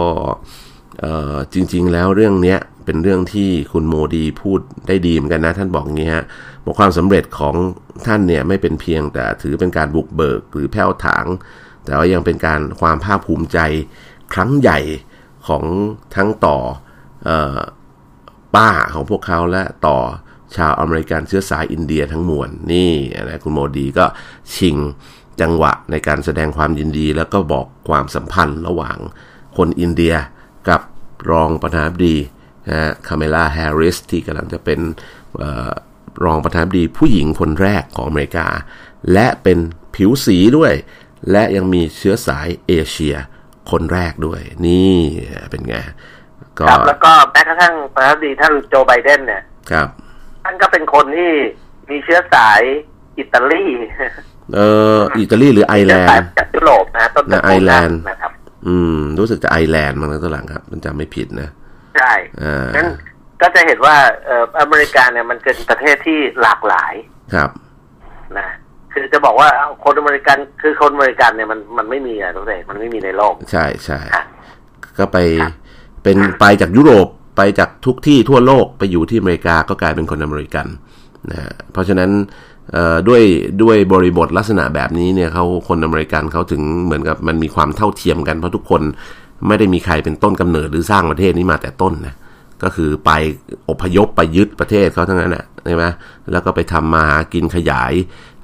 [1.53, 6.25] จริงๆแล้วเรื่องนี้เป็นเรื่องที่คุณโมดีพูดได้ดีเหมือนกันนะ ท่านบอกงี้ฮะ
[6.65, 7.55] บอกความสำเร็จของ
[8.07, 11.25] ท่านเนี่ยไม่เป็นเพียงแต่ถือเป็นการบุกเบิกหรือแผ้วถาง
[11.85, 13.59] แต่ว่ายังเป็นการความภาคภูมิใจ
[14.33, 14.79] ครั้งใหญ่
[15.47, 15.63] ของ
[16.15, 16.57] ทั้งต่อ
[17.27, 17.59] ออ
[18.55, 19.97] ป้าของพวกเขาและต่อ
[20.55, 22.93] ชาวอเมริกันเชื้อสายอินเดียทั้งมวลนี่
[23.27, 24.05] นะคุณโมดีก็
[24.55, 24.75] ชิง
[25.41, 28.97] จังหวะในการแสดงความยินดี แล้วก็บอกความสัมพันธ์ระหว่าง
[29.57, 30.15] คนอินเดีย
[30.69, 30.81] กับ
[31.31, 32.17] รองประธานาธิบดี
[32.69, 34.79] นะฮะคาเมล่าแฮร์ริสที่กำลังจะเป็น
[35.41, 35.71] ออ
[36.25, 38.47] รองประธานาธิบดีผู้หญิงคนแรกของอเมริกา
[39.13, 39.57] และเป็น
[39.95, 40.73] ผิวสีด้วย
[41.31, 43.15] และยังมีเชื้อสายเอเชีย
[43.71, 44.95] คนแรกด้วย นี่
[45.49, 45.75] เป็นไง
[46.59, 49.87] ก็ครับแล้วก็แม้กระทั่งประธานาธิบดีท่านโจไบเดนเนี่ยครับ
[50.43, 51.31] ท่านก็เป็นคนที่
[51.89, 52.61] มีเชื้อสาย
[53.17, 53.65] อิตาลี
[54.55, 54.59] เอ
[54.97, 58.31] ออิตาลีหรือไอร์แลเชื้อนสายด์จากยุโรปนะต้นตระไอกูลร์แลนด์นะครับ
[58.67, 61.49] อืม รู้สึกจะไอร์แลนด์มั้งนะตัวหลังครับ มันจำไม่ผิดนะ
[61.97, 62.89] ใช่อ่านั้น
[63.41, 66.93] ก็จะเห็นว่าเอ่ออเมริกาเนี่ยมันเป็นประเทศที่หลากหลาย
[67.33, 67.49] ครับ
[68.37, 68.47] นะ
[68.97, 74.25] คือจะบอกว่าเอาคนอเมริกันคือคนอเมริกันเนี่ยมันมันไม่มีอะทุกท่านมันไม่มีในโลก ใช่ใช่ครับ
[74.97, 75.17] ก็ไป
[76.03, 80.67] เป็นไปจากยุโรปไปจากทุกที่ทั่วโลกไปอยู่ที่อเมริกาก็กลายเป็นคนอเมริกัน
[81.31, 82.09] นะฮะเพราะฉะนั้น
[82.71, 83.23] เอ่อด้วย
[83.63, 88.81] ด้วยบริบทลักษณะแบบนี้เนี่ยเขาคนอเมริกันเขาถึงเหมือนกับมันมีความเท่าเทียมกันเพราะทุกคน
[89.47, 92.15] ไม่ได้มีใครเป็นต้นกำเนิดหรือสร้างประเทศนี้มาแต่ต้นนะ
[92.63, 93.11] ก็คือไป
[93.69, 95.85] อพยพไปยึดประเทศเขาทั้งนั้นนะ ใช่ไหม
[96.31, 97.93] แล้วก็ไปทำมาหากินขยาย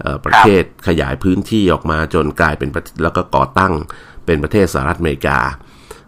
[0.02, 3.74] เอ่อประเทศขยายพื้นที่ออกมาจนกลายเป็นประแล้วก็ก่อตั้ง
[4.26, 5.40] เป็นประเทศสหรัฐอเมริกา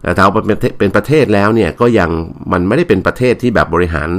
[0.02, 2.10] แต่ถ้าเอาเป็นประเทศเป็นประเทศแล้วเนี่ยก็ยัง
[2.52, 4.10] มันไม่ได้เป็นประเทศที่แบบบริหาร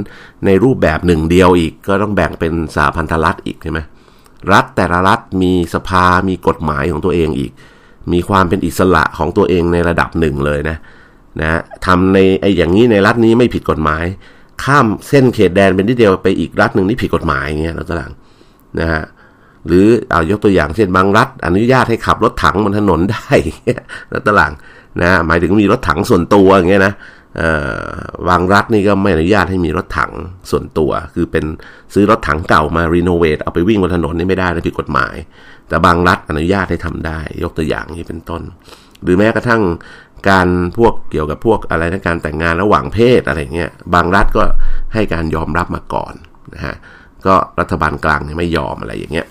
[0.45, 3.79] ในรูปแบบหนึ่งเดียวอีก ก็ต้องแบ่งเป็นสาพันธรัฐอีกใช่ไหม
[4.53, 7.51] รัฐแต่ละรัฐมีสภา มีกฎหมายของตัวเองอีก
[8.13, 10.77] มีความเป็นอิสระของตัวเองในระดับหนึ่งเลยนะ
[11.41, 14.03] นะทำในไอ้อย่างนี้ในรัฐนี้ไม่ผิดกฎหมาย
[14.63, 18.13] ข้ามเส้นเขตแดนเป็นที่เดียวไปอีกรัฐหนึ่งนี่ผิดกฎหมายอย่างเงี้ยแล้วต่าง
[18.79, 19.03] นะฮะ
[19.67, 23.29] หรือเอายกตัวอย่างเช่นบางรัฐ อนุญาตให้ขับรถถังบนถนนได้
[24.09, 24.53] แล้วตลัง
[25.01, 26.93] นะหมายถึงมีรถถังส่วนตัวอย่างเงี้ยนะ
[27.37, 27.81] เอ่อ
[28.29, 30.11] บางรัฐนี่ก็ไม่อนุญาตให้มีรถถัง
[30.51, 31.45] ส่วนตัว คือเป็น
[31.93, 35.15] ซื้อรถถังเก่ามารีโนเวทเอาไปวิ่งบนถนนนี่ไม่ได้นะผิดกฎหมาย
[35.67, 38.41] แต่บางรัฐอนุญาตให้ทำได้ ยกตัวอย่างนี้เป็นต้น
[39.03, 39.61] หรือแม้กระทั่ง
[40.29, 44.43] การพวกเกี่ยวกับพวกอะไรนะการแต่งงานระหว่างเพศอะไรเงี้ยบางรัฐก็
[44.93, 46.13] ให้การยอมรับมาก่อน
[46.53, 46.75] นะฮะ
[47.25, 49.27] ก็รัฐบาลกลางเนี่ยไม่ยอมอะไรอย่างเงี้ย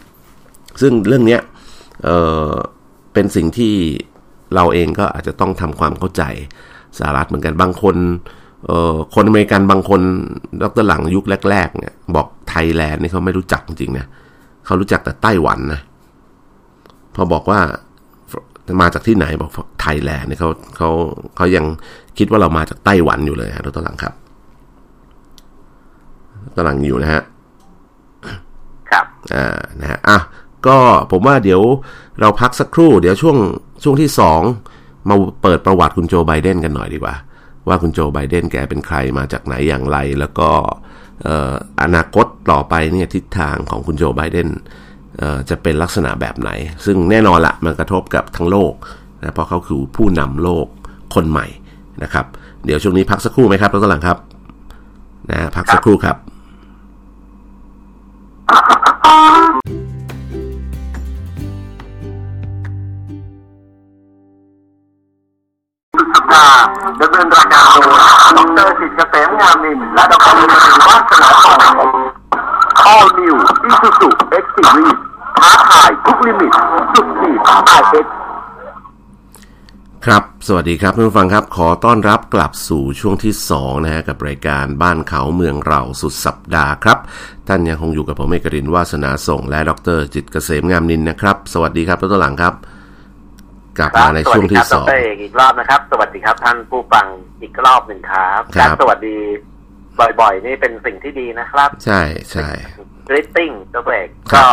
[0.80, 1.40] ซึ่งเรื่องเนี้ย
[2.04, 2.09] เอ
[2.48, 2.50] อ
[3.12, 3.74] เป็นสิ่งที่
[4.54, 6.22] เราเองก็อาจจะต้องทำความเข้าใจ
[6.98, 7.96] สหรัฐเหมือนกันบางคน
[8.66, 10.00] เออคนอเมริกันบางคน
[10.62, 14.07] ดรหลังยุคแรกๆเนี่ยบอกไทยแลนด์นี่เขาไม่รู้จักจริงๆนะ
[14.66, 15.80] เขารู้จักแต่ไต้หวันนะ
[17.14, 17.61] พอบอกว่า
[18.81, 19.50] มาจากที่ไหนบอก
[19.81, 20.90] ไทยแลนด์เนี่ยเขาเขา
[21.37, 21.64] เขายัง
[22.18, 24.14] คิดว่าเรามาจากไต้หวันอยู่เลยฮะดรหลังครับ
[26.57, 27.22] กำลังอยู่นะฮะ
[28.90, 30.18] ครับอ่านะฮะอะ
[30.66, 30.79] ก็
[31.12, 31.62] ผมว่าเดี๋ยว
[32.20, 33.37] เราพักสักครู่ เดี๋ยวช่วง
[33.83, 34.40] ช่วงที่สอง
[35.09, 37.14] มาเปิดประวัติคุณโจไบเดนกันหน่อยดีกว่า
[37.68, 40.50] ว่าคุณโจไบเดนแกเป็นใครมาจากไหนอย่างไร แล้วก็
[41.22, 44.83] เอ่ออนาคตต่อไปเนี่ยทิศทางของคุณโจไบเดนเอ่อ
[45.50, 46.50] จะเป็นลักษณะแบบไหน
[46.85, 48.72] ซึ่งแน่นอนละมันกระทบกับทั้งโลก
[49.22, 50.66] นะเพราะเขาคือผู้นำโลก
[51.14, 51.46] คนใหม่
[52.03, 52.24] นะครับ
[52.64, 54.18] เดี๋ยวช่วงนี้พักสักครู่ไหมครับแล้วก็หลังครับ
[55.31, 56.16] นะพักสักครู่ครับ
[66.14, 66.46] สัปดา
[67.00, 70.55] ดำเนินรายการโดยดรสิทธิ์เกษมงามนินและดรวิน
[70.88, 71.74] วาสนาทอง
[72.92, 73.36] All New
[73.68, 74.08] Isuzu
[74.42, 74.96] X Series
[75.38, 76.52] ท้าทายทุกลิมิต
[76.92, 77.38] สุดขีด
[77.78, 78.06] IX
[80.06, 86.98] ครับ สวัสดีครับท่านผู้ฟังครับ ขอต้อนรับกลับสู่ช่วงที่ 2 นะฮะ กับรายการบ้านเขาเมืองเราสุดสัปดาห์ครับ
[87.48, 92.54] ท่านยังคงอยู่กับผมเอกรินวาสนาส่ง และดรจิตรเกษมงามนินนะครับ สวัสดีครับต้นหลังครับ
[93.78, 97.06] กลับมาในช่วงที่สองสวัสดีครับดรเอกอีกรอบนะครับ สวัสดีครับท่านผู้ฟัง
[97.42, 99.16] อีกรอบหนึ่งครับครับการสวัสดี
[100.20, 102.00] บ่อยๆ นี่เป็นสิ่งที่ดีนะครับ ใช่
[102.33, 102.48] ใช่
[103.09, 104.50] greeting ดรเอกครับ ก็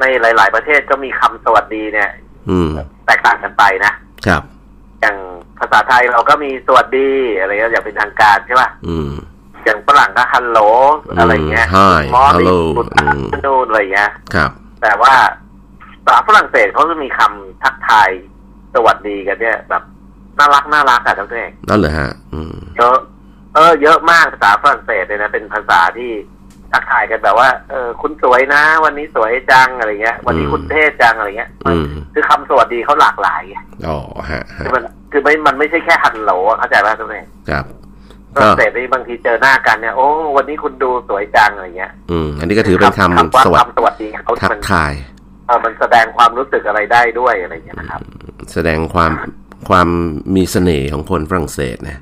[0.00, 2.10] ในหลาย ๆ ประเทศก็มีคำสวัสดีเนี่ย
[2.50, 2.70] อืม
[3.06, 3.92] แตกต่างกันไปนะ
[4.26, 4.42] ครับ
[5.00, 5.16] อย่าง
[5.58, 9.10] ภาษาไทยเราก็มีสวัสดี อะไรก็อย่างเป็นทางการใช่ป่ะ อืม
[9.64, 10.58] อย่างฝรั่งก็ฮัลโหล
[11.18, 12.02] อะไรเงี้ย Hi
[12.34, 14.50] Hello กุดอืม นูนอะไรเงี้ย ครับ
[14.82, 15.14] แต่ว่า
[16.04, 18.10] ภาษาฝรั่งเศสเขาจะมีคำทักทาย
[18.74, 19.82] สวัสดีกันเนี่ย แบบ
[20.38, 26.10] น่ารักน่ารักอะทั้งเองนั่นเหรอฮะ อืม เยอะเออ เยอะมากภาษาฝรั่งเศสเลยนะเป็นภาษาที่
[26.72, 33.56] ทักทายกันแบบว่าเออคุณสวยนะ วันนี้สวยจังอะไรเงี้ย วันนี้คุณเท่จังอะไรเงี้ยอืมคือคำสวัสดีเขาหลากหลายไง
[33.88, 33.98] อ๋อ
[34.30, 37.64] ฮะฮะคือมันคือไม่มันไม่ใช่แค่ฮัลโหลอะเข้าใจป่ะทุกท่านครับ
[38.34, 44.92] ฝรั่งเศสนี่บางทีเจอหน้ากันเนี่ยโอ้วันนี้คุณดูสวยจังอะไรเงี้ย อืม อันนี้ก็ถือเป็นคำว่าสวัสดคำสวัสดีเขาทักมันทาย
[45.46, 48.00] เออมันแสดงความรู้สึกอะไรได้ด้วยอะไรเงี้ยนะครับ
[48.52, 49.12] แสดงความ
[49.68, 49.88] ความ
[50.36, 51.98] มีเสน่ห์ของคนฝรั่งเศสนะ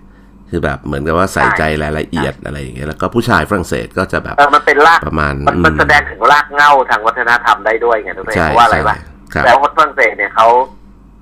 [0.50, 8.96] คือแบบเหมือนกับว่าใส่ใจรายละเอียดอะไรอย่างเงี้ยแล้วก็ผู้ชายฝรั่งเศสก็จะแบบเออมันเป็นรากประมาณมันมันอืมแสดงถึงรากเหง้าทางวัฒนธรรมได้ด้วยไงทุกท่านใช่เพราะว่าอะไรใช่วะ
[9.32, 10.46] ครับแต่ว่าคนฝรั่งเศสเนี่ยเขา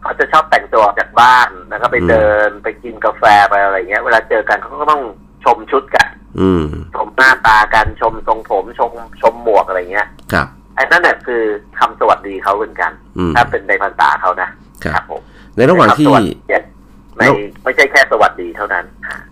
[0.02, 5.02] เขาจะชอบแต่งตัวออกจากบ้านแล้วก็ไปอืมเดินไปกินกาแฟไปอะไรเงี้ย เวลาเจอกันเขาก็ต้อง
[5.44, 6.06] ชมชุดกัน
[6.40, 11.42] อืมชมหน้าตากันชมทรงผมชมชมหมวกอะไรเงี้ยครับไอ้นั่นเนี่ยคือ
[11.78, 14.48] คำสวัสดีเขาเหมือนกันอืมถ้าเป็นในภาษาเขานะ
[14.84, 15.20] ครับผม
[15.56, 16.12] ในระหว่างที่
[17.20, 18.84] คำสวัสดีเนี่ยในแล้วไม่ใช่แค่สวัสดีเท่านั้น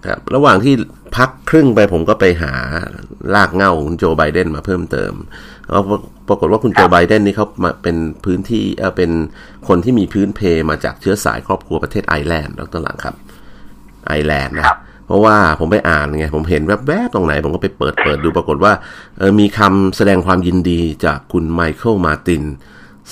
[0.06, 0.74] ครับ ระหว่างที่
[1.16, 2.52] พักครึ่งไปผมก็ไปหา
[3.34, 5.12] ลากเหง้าคุณโจไบเดนมาเพิ่มเติม
[5.70, 5.82] แล้ว
[6.28, 9.10] ปรากฏว่าคุณโจครับไบเดนนี่เขามาเป็นพื้นที่เออเป็น
[9.68, 13.14] คนที่มีพื้นเพมาจากเชื้อสายครอบครัวประเทศไอร์แลนด์ดรหลังครับ
[14.06, 18.72] ไอร์แลนด์นะครับเพราะว่าผมไปอ่านไงผมเห็นแวบๆตรงไหน ผมก็ไปเปิดเปิดดูปรากฏว่า
[19.18, 22.42] เออมีคำแสดงความยินดีจากคุณไมเคิลมาร์ติน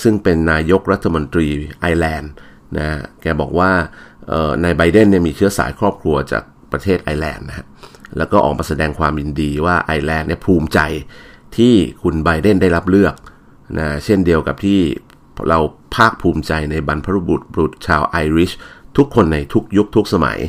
[0.01, 1.47] ซึ่งเป็นนายกรัฐมนตรี
[1.79, 2.31] ไอร์แลนด์
[2.77, 2.87] นะ
[3.21, 4.12] แกบอกว่าเอ่อ
[4.63, 7.67] นายไบเดนเนี่ยมีเชื้อสายครอบครัวจากประเทศไอร์แลนด์นะฮะ
[8.17, 10.79] แล้วก็ออกมาแสดงความยินดีว่าไอร์แลนด์เนี่ยภูมิใจ
[11.57, 13.15] ที่คุณไบเดนได้รับเลือก
[13.79, 14.79] นะเช่นเดียวกับที่
[15.47, 15.59] เรา
[15.95, 18.51] ภาคภูมิใจในบรรพบุรุษชาวไอริช
[18.97, 20.39] ทุกคนในทุกยุคทุกสมัย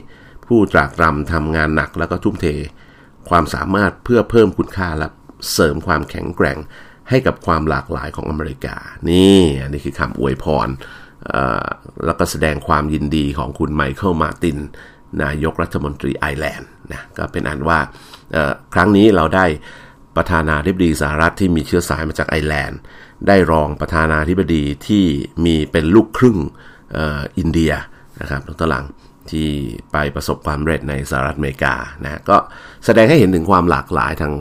[0.47, 2.47] ผู้ตรากตรำทำงานหนักแล้วก็ทุ่มเท
[3.29, 5.09] ความสามารถเพื่อเพิ่มคุณค่าและ
[5.53, 6.59] เสริมความแข็งแกร่ง
[7.11, 8.77] ให้กับความหลากหลายของอเมริกา
[9.11, 10.69] นี่อันนี้คือคำอวยพร
[12.05, 14.59] แล้วก็แสดงความยินดีของคุณไมเคิลมาติน
[15.23, 17.79] นายกรัฐมนตรีไอร์แลนด์นะก็เป็นอันว่า
[18.75, 19.47] ครั้งนี้เราได้
[20.17, 22.81] ประธานาธิบดีสหรัฐที่มีเชื้อสายมาจากไอร์แลนด์
[23.29, 25.05] ได้รองประธานาธิบดีที่
[25.45, 26.39] มีเป็นลูกครึ่ง
[26.97, 26.99] อ
[27.39, 27.73] อินเดีย
[28.21, 28.85] นะครับดรหลัง
[29.31, 29.49] ที่
[29.93, 32.37] ไปประสบความสำเร็จในสหรัฐอเมริกานะก็
[32.85, 34.35] แสดงให้เห็นถึงความหลากหลายทาง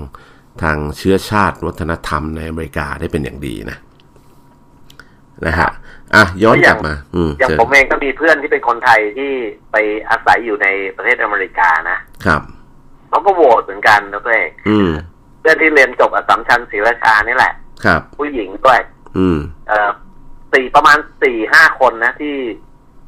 [0.64, 3.78] ทางเชื้อชาติวัฒนธรรมในอเมริกาได้เป็นอย่างดีนะ
[5.48, 5.70] นะฮะ
[6.16, 9.32] อะย้อนกลับมา อืมอย่างเชิญผมเองก็มีเพื่อนที่เป็นคนไทยที่
[9.72, 9.76] ไป
[10.10, 12.42] อาศัยอยู่ในประเทศอเมริกานะครับ
[13.10, 14.90] เขาก็โหวตเหมือนกันนะเพื่อนอืม
[15.40, 17.54] เพื่อนที่เรียนจบอัสสัมชัญศรีราชานี่แหละ
[17.86, 18.80] ครับ ผู้หญิงด้วย
[19.18, 19.90] อืม เอ่อ
[20.54, 22.36] สี่ประมาณสี่ห้าคนนะที่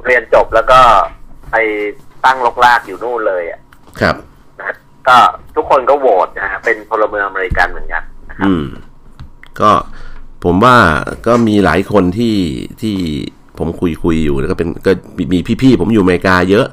[0.06, 0.80] เรียนจบแล้วก็
[1.52, 1.56] ไป
[2.26, 3.60] ตั้งลกลากอยู่นู่นเลยอะ
[4.02, 4.16] ครับ
[4.60, 4.76] นะ
[5.08, 5.18] ก็
[5.56, 8.66] ทุกคนก็โหวตนะฮะเป็นพลเมืองอเมริกันเหมือนกันนะครับอืม
[9.62, 9.72] ก็
[10.44, 10.78] ผมว่า
[11.28, 12.36] ก็มีหลายคนที่
[12.82, 12.96] ที่
[13.58, 14.92] ผมคุยคุยอยู่แล้วก็เป็นก็
[15.34, 16.66] มีพี่ๆผมอยู่อเมริกาเยอะ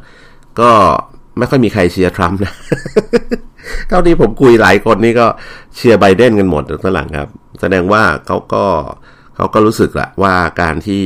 [0.61, 0.71] ก็
[1.39, 2.53] ไม่ค่อยมีใครเชียร์ทรัมป์นะ
[3.89, 5.27] เท่าที่ผมคุยหลายคนนี่ก็
[5.77, 7.29] เชียร์ไบเดนกันหมดทั้งหลังครับ
[7.61, 8.65] แสดงว่าเขาก็
[9.37, 11.03] เขาก็รู้สึกแหละว่าการที่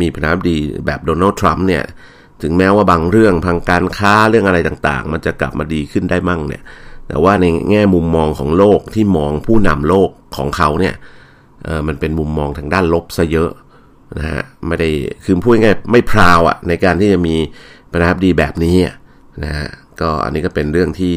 [0.00, 1.84] มีประธานาธิบดีแบบโดนัลด์ทรัมป์เนี่ย
[2.42, 6.62] ถึงแม้ว่าบางเรื่องทางการค้าเรื่องอะไรต่างๆ มันจะกลับมาดีขึ้นได้มั่งเนี่ย
[7.08, 10.94] แต่ว่าในแง่มุมมองของโลกที่มองผู้นำโลกของเขาเนี่ย
[11.88, 13.50] มันเป็นมุมมองทางด้านลบซะเยอะ
[14.18, 14.90] นะฮะไม่ได้
[15.24, 17.36] คือพูดง่ายๆไม่พราวอะในการที่จะมี
[17.92, 18.76] ประธานาธิบดีแบบนี้
[19.44, 19.68] นะฮะ
[20.00, 21.14] ก็อันนี้ก็เป็นเรื่องที่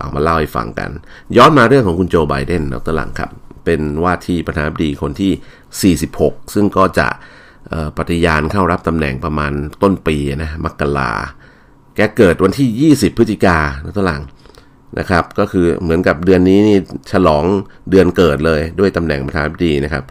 [0.00, 0.90] เอามาเล่าให้ฟังกัน
[1.36, 3.30] ย้อนมาเรื่องของคุณโจไบเดนดรหลังครับ
[3.64, 7.08] เป็นว่าที่ประธานาธิบดีคนที่ 46 ซึ่งก็จะ
[7.96, 11.12] ปฏิญาณเข้ารับตำแหน่งประมาณต้นปีนะมกรา
[11.96, 14.22] แกเกิดวันที่ 20 พฤศจิกาดรหลัง
[14.98, 16.78] นะครับ ก็คือเหมือนกับเดือนนี้นี่
[17.12, 17.44] ฉลอง
[17.90, 20.04] เดือนเกิดเลยด้วยตำแหน่งประธานาธิบดีนะครับ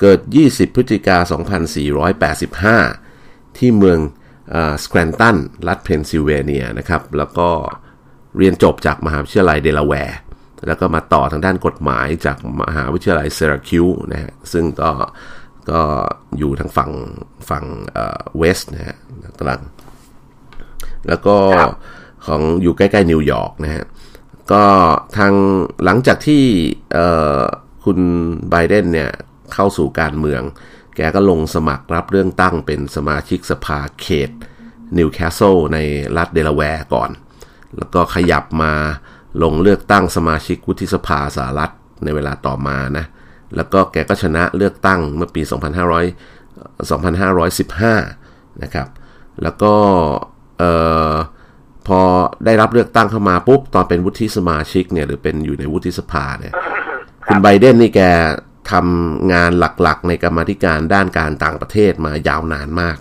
[0.00, 0.18] เกิด
[0.48, 1.16] 20 พฤศจิกา
[2.72, 3.98] 2485 ที่เมือง
[4.84, 5.36] สแครนตัน
[5.68, 7.48] รัฐเพนซิลเวเนียนะครับ แล้วก็
[8.38, 10.18] เรียนจบจากมหาวิทยาลัยเดลาแวร์
[10.66, 14.90] แล้วก็มาต่อทางด้านกฎหมายจากมหาวิทยาลัยซีราคิวส์นะฮะ ซึ่งก็
[15.70, 15.82] ก็
[16.38, 16.90] อยู่ทางฝั่ง
[17.48, 17.64] ฝั่ง
[18.38, 18.96] West นะฮะ
[19.38, 19.60] ตลัง
[21.08, 21.36] แล้วก็
[22.26, 23.84] ของอยู่ใกล้ ๆ นิวยอร์กนะฮะ
[24.52, 24.64] ก็
[25.18, 25.34] ทาง
[25.84, 26.44] หลังจากที่
[27.84, 27.98] คุณ
[28.50, 29.10] ไบเดนเนี่ย
[29.54, 30.42] เข้าสู่การเมือง
[30.96, 34.30] แกก็ลงสมัครรับเรื่องตั้งเป็นสมาชิกสภาเขต
[34.98, 35.78] นิวแคสเซิลใน
[36.16, 37.10] รัฐเดลาแวร์ก่อน
[37.76, 38.72] แล้วก็ขยับมา
[39.42, 41.70] ลงเลือกตั้งสมาชิกวุฒิสภาสหรัฐ
[42.04, 43.04] ในเวลาต่อมานะ
[43.56, 45.52] แล้วก็แกก็ชนะเลือกตั้งเมื่อปี 2500
[47.00, 48.88] 2515 นะครับ
[49.42, 49.74] แล้วก็
[51.86, 52.00] พอ
[52.44, 56.52] ได้รับเลือกตั้งเข้ามาปุ๊บ ตอนเป็นวุฒิสมาชิกเนี่ยหรือเป็นอยู่ในวุฒิสภาเนี่ย
[57.26, 58.00] คุณไบเดนนี่แก
[58.72, 59.50] ทำงาน
[59.82, 62.98] หลักๆ ในกรรมธิการด้านการต่างประเทศมายาวนานมาก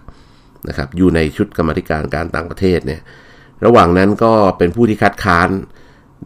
[0.67, 3.01] นะครับอยู่ในชุดกรรมธิการการต่างประเทศเนี่ย
[3.65, 5.49] ระหว่างนั้นก็เป็นผู้ที่คัดค้าน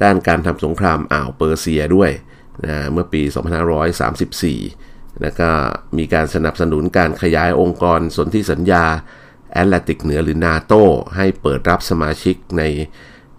[0.04, 2.12] ด้านการทำสงครามอ่าวเปอร์เซียด้วย
[2.66, 3.22] นะเมื่อปี
[3.98, 5.50] 2534 แล้วก็
[5.98, 8.86] มีการสนับสนุนการขยายองค์กรสนธิสัญญา
[9.52, 10.74] แอตแลนติกเหนือหรือนาโต
[11.16, 12.64] ให้เปิดรับสมาชิกใน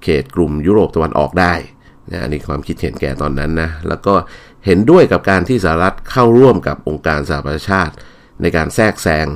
[0.02, 1.54] เขตกลุ่มยุโรปตะวันออกได้
[2.10, 4.14] นะอันนี้ความคิดเห็นแก่ตอนนั้นนะแล้วก็
[4.66, 7.94] เห็นด้วยกับการที่สหรัฐเข้าร่วมกับองค์การสหประชาชาติ
[8.42, 9.26] ในการแทรกแซง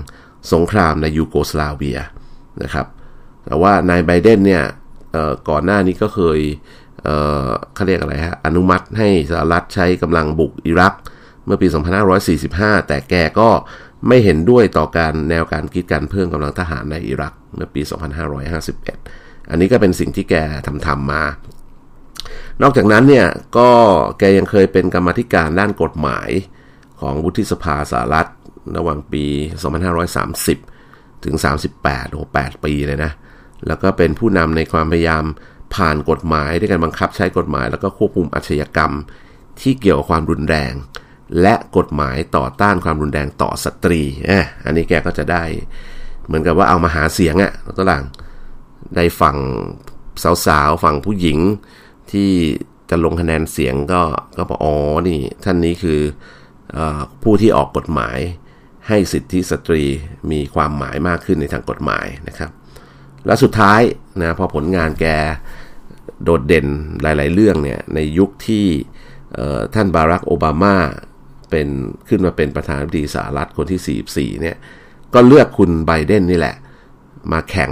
[0.52, 1.98] สงครามในยูโกสลาเวีย
[2.62, 2.86] นะครับ
[3.44, 4.64] แต่ว่านายไบเดนเนี่ย
[5.48, 6.40] ก่อนหน้านี้ก็เคย
[7.04, 10.94] เเขาเรียกอะไรฮะอนุมัติให้สหรัฐใช้กำลังบุกอิรัก
[11.46, 11.66] เมื่อปี
[12.28, 13.48] 2545 แต่แกก็
[14.08, 17.82] ไม่เห็นด้วยต่อการแนวการคิดการเพิ่มกำลังทหารในอิรักเมื่อปี
[18.46, 20.34] 2551 อันนี้ก็เป็นสิ่งที่แก
[20.66, 21.24] ทำทำมา
[22.62, 23.26] นอกจากนั้นเนี่ย
[23.58, 23.70] ก็
[24.18, 26.28] แกยังเคยเป็นกรรมธิการด้านกฎหมาย
[27.00, 28.28] ของวุฒิสภาสหรัฐ
[28.76, 29.24] ระหว่างปี
[30.24, 31.34] 2530 ถึง
[31.74, 33.12] 38โอ้8ปีเลยนะ
[33.66, 35.24] แล้วก็เป็นผู้นำในความพยายาม
[35.74, 38.92] ผ่านกฎหมายด้วยการบังคับใช้กฎหมาย แล้วก็ควบคุมอาชญากรรม
[39.60, 40.72] ที่เกี่ยวกับความรุนแรง
[41.40, 45.44] และกฎหมายต่อต้านความรุนแรงต่อสตรีอะอันนี้แกก็จะได้
[46.26, 48.04] เหมือนกับว่าเอามาหาเสียงอะ่ะตัวหลัง
[48.96, 49.36] ได้ฝั่ง
[50.46, 51.38] สาวๆฝั่งผู้หญิง
[52.12, 52.30] ที่
[52.90, 54.02] จะลงคะแนนเสียงก็
[54.36, 54.74] ก็บอกอ๋อ
[55.08, 56.00] นี่ ท่านนี้คือ
[56.76, 56.78] อ
[57.22, 58.18] ผู้ที่ออกกฎหมาย
[58.88, 59.82] ให้สิทธิสตรี
[60.30, 62.50] มีความหมายมากขึ้นในทางกฎหมายนะครับ
[63.26, 63.80] และสุดท้าย
[64.20, 65.06] นะพอผลงานแก
[66.22, 66.66] โดดเด่น
[67.02, 68.66] หลาย ๆ เรื่องเนี่ยในยุคที่
[69.74, 70.76] ท่านบารักโอบามา
[71.54, 71.68] เป็น
[72.08, 74.56] ขึ้นมาเป็นประธานาธิบดีสหรัฐคนที่ 44 เนี่ย
[75.14, 76.56] ก็เลือกคุณไบเดนนี่แหละ
[77.32, 77.70] มาแข่ง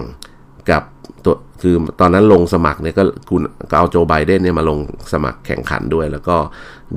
[0.71, 0.83] กับ
[1.25, 3.41] ตัวคือตอนนั้นลงสมัครเนี่ยก็คุณ
[3.71, 4.79] ก็เอาโจไบเดนเนี่ยมาลง
[5.13, 6.37] สมัครแข่งขันด้วย แล้วก็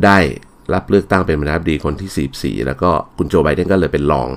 [0.05, 0.17] ได้
[0.73, 4.27] รับเลือกตั้งเป็นประธานาธิบดีคนที่ 44 แล้วก็คุณโจไบเดนก็เลยเป็นรอง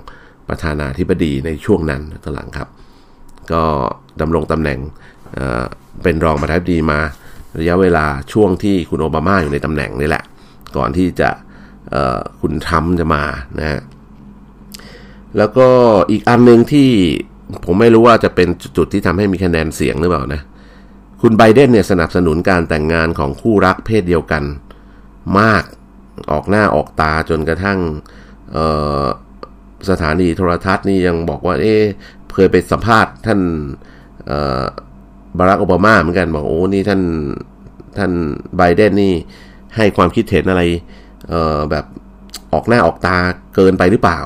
[0.48, 2.68] ประธานาธิบดีในช่วงนั้นตอนหลังครับ
[3.52, 3.62] ก็
[4.20, 4.78] ดำรงตำแหน่ง
[6.02, 7.00] เป็นรองประธานาธิบดีมา
[7.61, 10.24] ระยะเวลาช่วงที่คุณโอบามาอยู่ในตำแหน่งนี่แหละ
[10.76, 11.30] ก่อนที่จะ
[12.40, 13.24] คุณทรัมป์จะมา
[13.59, 13.81] นะฮะ
[15.38, 15.68] แล้วก็
[16.11, 16.88] อีกอันหนึ่งที่
[17.64, 20.40] ผมไม่รู้ว่าจะเป็นจุดที่ทำให้มีคะแนนเสียงหรือเปล่านะ
[21.22, 24.44] คุณไบเดนเนี่ยสนับสนุนการแต่งงานของคู่รักเพศเดียวกัน
[25.38, 25.64] มาก
[26.33, 27.79] ออกหน้าออกตาจนกระทั่ง
[29.90, 31.74] สถานีโทรทัศน์นี่ยังบอกว่า เอ๊
[32.35, 33.40] เคยไปสัมภาษณ์ท่าน
[35.38, 37.03] บารักโอบามาเหมือนกันบอกโอ้นี่ท่าน
[37.98, 38.12] ท่าน
[38.57, 39.14] ไบเดนนี่
[39.77, 40.62] ให้ความคิดเห็นอะไร
[41.28, 41.85] เออแบบ
[42.52, 43.18] ออกหน้าออกตา
[43.54, 44.20] เกินไปหรือเปล่า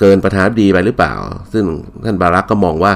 [0.00, 1.14] เกินประธานาธิบดีไปหรือเปล่า
[1.52, 1.64] ซึ่ง
[2.04, 2.92] ท่านบารักก็มองว่า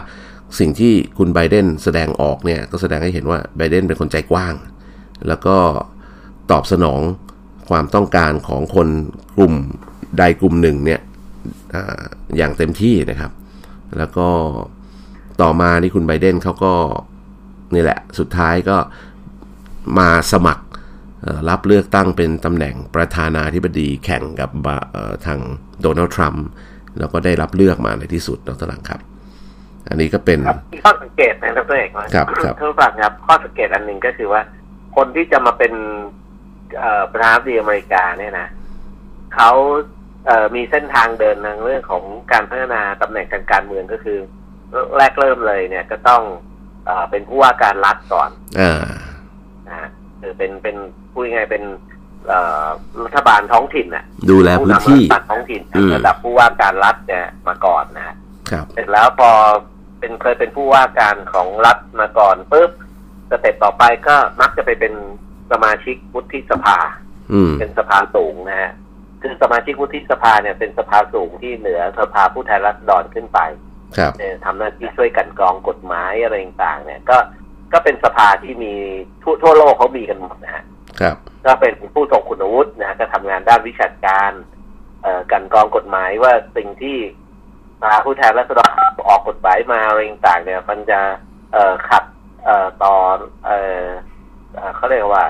[0.59, 4.55] สิ่งที่คุณไบเดนแสดงออกเนี่ยก็แสดงให้เห็นว่าไบเดนเป็นคนใจกว้าง
[5.29, 5.57] แล้วก็
[6.51, 7.01] ตอบสนอง
[7.71, 8.89] ความต้องการของคน
[9.37, 9.55] กลุ่ม
[10.19, 11.01] ใดกลุ่มหนึ่งเนี่ย
[11.75, 11.77] อ
[12.37, 13.33] อย่างเต็มที่นะครับ
[13.99, 14.29] แล้วก็
[15.43, 16.75] ต่อมาที่คุณไบเดนเขาก็
[17.75, 18.77] นี่แหละ สุดท้ายก็
[19.99, 20.65] มาสมัคร
[21.49, 24.51] รับเลือกตั้งเป็นตำแหน่งประธานาธิบดีแข่งกับ
[25.27, 25.39] ทาง
[25.81, 26.47] โดนัลด์ทรัมป์
[26.99, 29.01] แล้วก็ได้รับเลือกมาในที่สุดดรหลังครับ
[29.89, 30.39] อันนี้ก็เป็น
[30.85, 34.41] ข้อสังเกตนะดรเอกครับครับท่านฟังครับ ข้อสังเกตอันหนึ่งก็คือว่า
[34.97, 35.73] คนที่จะมาเป็น
[36.79, 38.49] เอ่อประธานาธิบดีอเมริกาเนี่ยนะ
[39.35, 39.51] เขา
[40.27, 44.19] เอ่อมีเส้นทางเดินในเรื่องของการพัฒนาตำแหน่งทางการเมืองก็คือ
[44.97, 46.23] แรกเริ่มเลยเนี่ยก็ต้อง
[46.87, 49.08] เอ่อเป็นผู้ว่าการรัฐก่อนอ่านะฮะคือ
[50.39, 50.77] เป็นเป็น
[51.13, 51.65] พูดง่ายๆเป็น
[52.27, 52.67] เอ่อ
[53.05, 58.17] รัฐบาลท้องถิ่นน่ะ ดูแลพื้นที่ผู้ำรัฐบาลท้องถิ่นอืมระดับผู้ว่าการรัฐเนี่ยมาก่อนนะฮะ
[58.51, 59.31] ครับเสร็จแล้วพอ
[60.01, 62.71] เป็นเคยเป็นผู้ว่าการของรัฐมาก่อนปุ๊บ
[63.31, 64.95] สเต็ปต่อไปก็มักจะไปเป็น
[65.53, 66.79] สมาชิกวุฒิสภา
[67.33, 68.73] อืมเป็นสภาสูงนะฮะ
[69.23, 73.41] คือสมาชิกวุฒิสภาเนี่ยเป็นสภาสูงที่เหนือสภาผู้แทนราษฎรขึ้นไป
[73.97, 77.17] ครับเนี่ยทำหน้าที่ช่วยกลันกรองกฎหมายอะไรต่างๆเนี่ย ก็
[77.73, 78.75] ก็เป็นสภาที่มี
[79.23, 80.65] ทั่วทั่วโลกเขามีกันหมดนะฮะ
[81.01, 84.33] ครับ ก็เป็นผู้ทรงคุณวุฒินะฮะก็ทำงานด้านวิชาการ
[85.03, 86.99] เอ่อกลันกรองกฎหมายว่าสิ่งที่
[87.81, 88.71] สภาผู้แทนราษฎร
[89.09, 91.01] ออกกฎหมายมาอะไรต่างๆเนี่ย มันจะ
[91.53, 92.05] เอ่อขัด
[92.45, 92.95] เอ่อต่อ
[93.45, 93.87] เอ่อ
[94.55, 95.25] เอ่อเขาเรียกว่า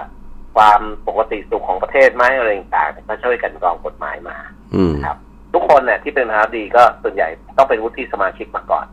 [0.57, 4.37] ความปกติสุขของประเทศไหมอะไรต่างๆเนี่ยก็ช่วยกลันกรองกฎหมายมา
[4.75, 5.17] อืมครับ
[5.55, 8.87] ทุกคนเนี่ยที่เป็นประธานาธิบดีก็ส่วนใหญ่ต้องเป็นวุฒิสมาชิกมาก่อน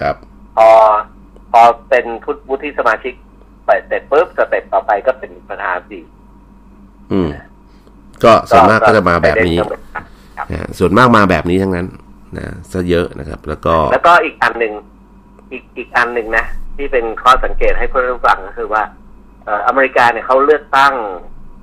[0.00, 0.16] ครับ
[0.56, 0.68] พอ
[1.52, 2.04] พอเป็น
[2.48, 3.14] วุฒิสมาชิก
[3.66, 6.00] ไปเสร็จปุ๊บสเต็ปต่อไปก็เป็นประธานาธิบดี
[7.12, 7.30] อืม
[8.24, 9.98] ก็ส่วนมากก็จะมาแบบนี้ไปเล่ค
[10.38, 11.86] รับนะฮะส่วนมากมาแบบนี้ทั้งนั้น
[12.36, 14.72] นะซะเยอะนะครับ แล้วก็ แล้วก็อีกอันหนึ่ง
[15.52, 16.44] อีกอีกอันหนึ่งนะ
[16.76, 18.82] ที่เป็นข้อสังเกตให้เพื่อนผู้ฟังก็คือว่า
[19.44, 20.94] เอ่ออเมริกาเนี่ยเขาเลือกตั้ง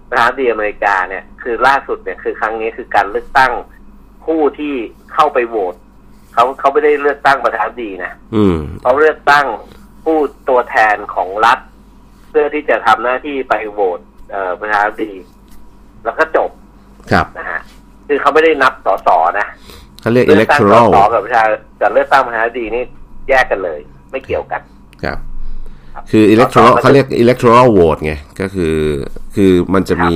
[0.09, 3.51] ประธานาธิบดีอเมริกาเนี่ย คือล่าสุดเนี่ยคือครั้งนี้คือการเลือกตั้ง
[4.25, 4.73] ผู้ที่
[5.13, 5.75] เข้าไปโหวต
[6.33, 9.45] เขาเขาไม่ได้เลือกตั้งประธานาธิบดีนะอืมเขาเลือกตั้ง
[10.05, 10.17] ผู้
[10.49, 11.59] ตัวแทนของรัฐ
[12.29, 13.99] เพื่อที่จะทำหน้าที่ไปโหวต
[14.31, 15.11] เอ่อประธานาธิบดี
[16.05, 16.49] แล้วก็จบ
[17.11, 17.59] ครับนะฮะ
[18.07, 19.47] คือเขาไม่ได้นับสสนะ
[20.01, 21.43] เขาเรียกเลือกตั้งส electoral สกับประชา
[21.81, 22.83] กับเลือกตั้งประธานาธิบดีนี่
[23.29, 23.79] แยกกันเลย
[24.11, 24.61] ไม่เกี่ยวกัน
[25.03, 25.17] ครับ
[26.11, 28.75] คือ electoral เขาเรียก electoral vote ไงก็คือ
[29.35, 30.15] คือมันจะมี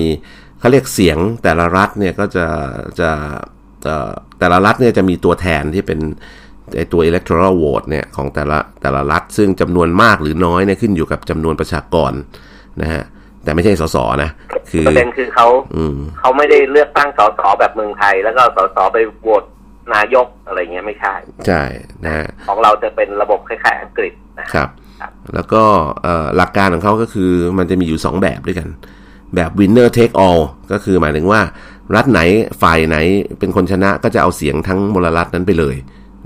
[0.60, 2.47] เขาเรียกเสียงแต่ละรัฐเนี่ยก็จะ
[2.99, 3.10] จะ
[3.84, 5.99] เอ่อแต่ละรัฐเนี่ยจะมีตัวแทนที่เป็น
[6.77, 12.12] ไอตัว electoral vote เนี่ยของแต่ละแต่ละรัฐ ซึ่งจำนวนมากหรือน้อยเนี่ยขึ้นอยู่กับจำนวนประชากร
[12.82, 13.03] นะฮะ
[13.43, 14.29] แต่ไม่ใช่สสนะ
[14.71, 19.43] คือประเด็นคือเขาอืมเขาไม่ได้เลือกตั้งสสแบบเมืองไทย แล้วก็สสไปโหวต
[19.93, 21.13] นายกอะไรเงี้ยไม่ใช่
[21.47, 21.62] ใช่
[22.05, 24.69] นะฮะของเราจะเป็นระบบคล้ายๆอังกฤษนะครับ
[25.01, 25.63] ครับแล้วก็
[26.03, 28.67] เอ่อหลักการของเขาก็คือมันจะมีอยู่ 2 แบบด้วยกัน
[29.36, 31.41] แบบ winner take all ก็คือหมายถึงว่า
[31.95, 32.21] รัฐไหน
[32.62, 32.97] ฝ่ายไหน
[33.39, 35.75] เป็นคนชนะก็จะเอาเสียงทั้งมลรัฐนั้นไปเลย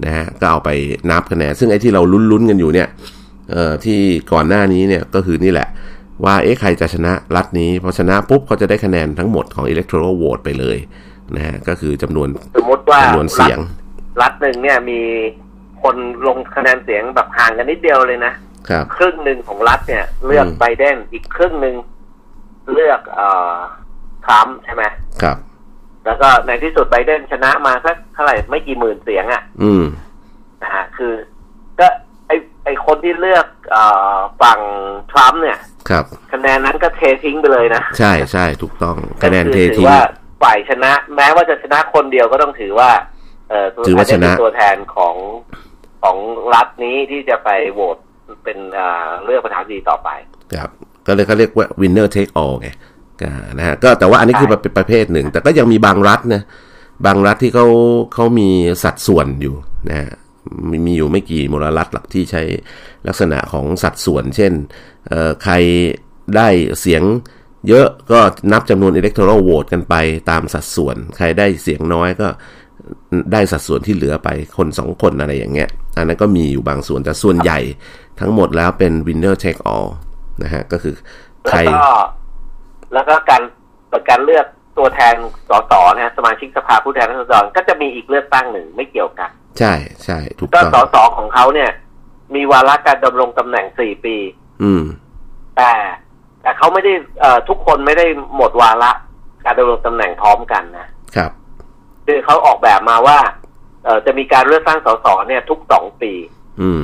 [0.06, 0.70] นะฮะก็เอาไป
[1.10, 2.02] นับคะแนนซึ่งไอ้ที่เรา
[2.32, 2.88] ลุ้นๆกันอยู่เนี่ย
[3.52, 4.00] เอ่อที่
[4.34, 5.68] ก่อนหน้านี้เนี่ยก็คือนี่แหละ
[6.26, 10.78] ว่าเอ๊ะใครจะชนะรัฐนี้พอชนะปุ๊บเขาจะได้คะแนนทั้งหมดของ electoral vote ไปเลย
[11.36, 12.28] นะฮะก็คือจำนวน
[12.58, 13.72] สมมติว่าจำนวนเสียงรัฐ
[14.22, 15.00] รัฐหนึ่งเนี่ยมี
[15.82, 15.96] คน
[16.28, 18.34] ลงคะแนนเสียงแบบห่างกันนิดเดียวเลยนะ
[18.70, 21.76] ครับครึ่งหนึ่งของรัฐเนี่ย เลือกอืมไบเดนอีกครึ่งหนึ่ง
[22.74, 23.54] เลือกเอ่อ
[24.26, 24.84] ทรัมป์ใช่ไหม
[25.22, 25.38] ครับ
[26.06, 29.84] แล้วก็ในที่สุดไบเดนชนะมาสักเท่าไหร่ไม่กี่หมื่นเสียงอะอืม
[30.64, 31.14] นะฮะคือ
[31.80, 31.88] ก็
[32.28, 32.32] ไอ
[32.66, 33.84] ไอคนที่เลือกเอ่
[34.16, 34.60] อฝั่ง
[35.12, 40.02] ทรัมป์เนี่ย ครับ คะแนนนั้นก็เททิ้งไปเลยนะ ใช่ใช่ถูกต้องคะแนนเทก็คือถืทิ้องว่า
[40.44, 42.90] ฝ่ายชนะ แม้ว่าจะชนะคนเดียวก็ต้องถือว่า
[43.50, 45.16] เอ่อถือว่าชนะเป็นตัวแทนของ
[46.04, 46.18] ของ
[46.54, 47.98] รัฐนี้ที่จะไปโหวต
[48.44, 50.10] เป็นอ่าเลือกประธานาธิบดีต่อไป
[50.56, 50.70] ครับ
[51.08, 52.93] ก็เลยเขาเรียกว่า winner take all ไงก็
[53.58, 56.44] นะฮะก็แต่ว่าอันนี้คือใช่เป็นประเภทหนึ่ง แต่ก็ยังมีบางรัฐนะ
[57.06, 57.68] บางรัฐที่เขา
[58.14, 58.50] เขามี
[58.84, 59.56] สัดส่วนอยู่
[59.90, 60.10] นะฮะ
[60.70, 62.44] มีมีอยู่ไม่กี่มลรัฐหลักที่ใช้
[63.08, 64.54] ลักษณะของสัดส่วน เช่น
[65.08, 65.54] เอ่อใคร
[66.36, 66.48] ได้
[66.80, 67.04] เสียง
[67.70, 68.20] เยอะก็
[68.52, 69.96] นับจำนวน electoral vote กันไป
[70.30, 72.28] ตามสัดส่วน ใครได้เสียงน้อยก็
[73.34, 77.60] ได้สัดส่วนที่เหลือไปคนสองคนอะไรอย่างเงี้ย อันนั้นก็มีอยู่บางส่วนแต่ส่วนใหญ่
[78.20, 79.88] ทั้งหมดแล้วเป็น winner take all
[80.44, 80.96] นะฮะก็คือ
[81.50, 81.60] ใคร
[82.94, 83.42] แล้วก็แล้วก็การ
[84.10, 84.46] การเลือก
[84.78, 85.16] ตัวแทน
[85.50, 89.30] สสนะฮะสมาชิกสภาผู้แทนราษฎรก็จะมีอีกเลือกตั้งหนึ่งไม่เกี่ยวกัน
[89.60, 89.74] ใช่
[90.04, 91.72] ใช่ถูกก็ต้องสสของเขาเนี่ย
[92.36, 94.16] มีวาระการดำรงตำแหน่งสี่ปี
[94.64, 94.84] อืม
[95.58, 95.72] แต่
[96.42, 98.92] แต่เขาไม่ได้เอ่อทุกคนไม่ได้หมดวาระ
[99.46, 101.32] การดำรงตำแหน่งพร้อมกันนะครับ
[102.06, 103.20] คือเขาออกแบบมาว่า
[103.84, 106.12] เอ่อจะมีการเลือกตั้งสสเนี่ย ทุกสองปี
[106.62, 106.84] อืม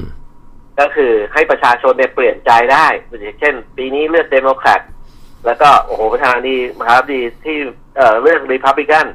[0.80, 4.82] ก็คือให้ประชาชนเนี่ยเปลี่ยนใจได้อย่างเช่น ปีนี้เลือกเดโมแครต
[5.46, 7.58] แล้วก็โอ้โหประธานาธิบดีประธานาธิบดีที่
[7.98, 9.06] เอ่อเลือกรีพับลิกัน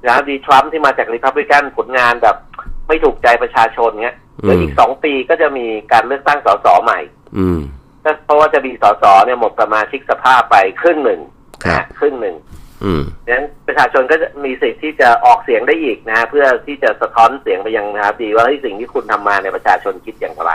[0.00, 2.36] ประธานาธิบดีทรัมป์ที่มาจากรีพับลิกันผลงานแบบ
[2.88, 7.00] ไม่ถูกใจประชาชนเงี้ยอืมแล้วอีกสองปีก็จะมีการเลือกตั้งสสใหม่
[7.38, 7.60] อืม
[8.04, 11.20] ก็เพราะว่าจะมีสสเนี่ยหมดสมาชิกสภาพไปครึ่งหนึ่ง
[11.64, 12.36] ครับนะฮะครึ่งหนึ่ง
[12.84, 20.52] อืมดังนั้นประชาชนก็จะมีสิทธิ์ที่จะออกเสียงได้อีกนะฮะเพื่อที่จะสะท้อนเสียงไปยังนะครับดีว่าเฮ้ยสิ่งที่คุณทำมาเนี่ยประชาชนคิดอย่างไร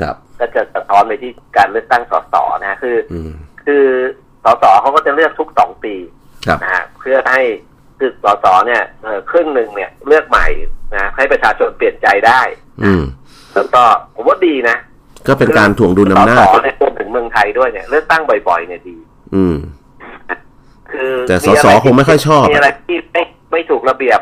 [0.00, 3.32] ครับ ก็จะสะท้อนไปที่การเลือกตั้งสสนะฮะคืออืม
[3.64, 3.86] คือ
[4.44, 5.94] สสเขาก็จะเลือกทุกสองปี
[6.46, 7.40] ครับนะฮะเพื่อให้
[7.98, 10.46] คือสสเนี่ยเอ่อครึ่งหนึ่งเนี่ยเลือกใหม่
[10.94, 12.40] นะให้ประชาชนเปลี่ยนใจได้
[12.84, 13.02] อืม
[13.54, 13.82] แล้วก็
[14.14, 14.76] ผมว่าดีนะ
[15.28, 18.96] ก็เป็นการถ่วงดุลอำนาสจสเนี่ยรวมถึงเมืองไทยด้วยเนี่ยเลือกตั้งบ่อยๆเนี่ยดี
[19.34, 19.56] อืม
[20.92, 23.22] คือแต่สมีะสไรคงไม่ค่อยชอบมีอะไรที่ไม่
[23.52, 24.20] ไม่ถูกระเบียบ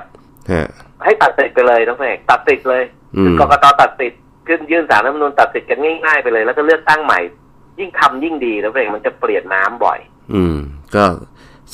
[0.53, 0.69] ฮะ
[1.05, 2.83] ให้ตัดสิทธิ์ไปเลยน้องเอกตัดสิทธิ์เลย
[3.17, 7.21] อืมกกตตัดสิทธิ์ขึ้นยื่นสารรัฐธรรมนูญตัดสิทธิ์กันง่ายๆไปเลย แล้วก็เลือกตั้งใหม่
[7.81, 9.99] ยิ่งทำยิ่งดีน้องเอกมันจะเปลี่ยนน้ำบ่อย
[10.35, 10.57] อืม
[10.95, 11.05] ก็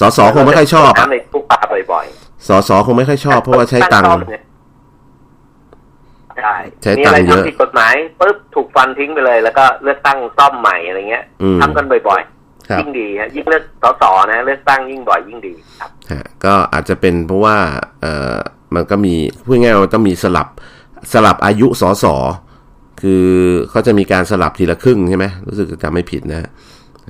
[0.01, 1.61] สสคงไม่ค่อยชอบน้ำในทุกป่า
[1.93, 2.07] บ่อย
[2.49, 4.45] สสคงไม่ค่อยชอบเพราะว่าใช้ตังค์เนี่ย
[6.39, 12.23] ใช่ใช้มีตัอะงไรค์เยอะทำผิดกฎหมายปุ๊บถูกฟันทิ้งไปเลย แล้วก็เลือกตั้งซ่อมใหม่อะไรเงี้ยอืมทำกันบ่อย
[12.71, 17.57] ครับๆยิ่งดีฮะยิ่งเลือกสสนะเลือกตั้งยิ่งบ่อยยิ่งดีครับฮะก็อาจจะเป็นเพราะว่า
[18.01, 18.37] เอ่อ
[18.75, 20.49] มันก็มีพูดง่ายๆว่าต้องมีสลับ
[21.13, 22.05] สลับอายุสส
[23.01, 23.25] คือ
[23.71, 26.51] เขาจะมีการสลับทีละครึ่งใช่ไหมรู้สึกจะจำไม่ผิดนะ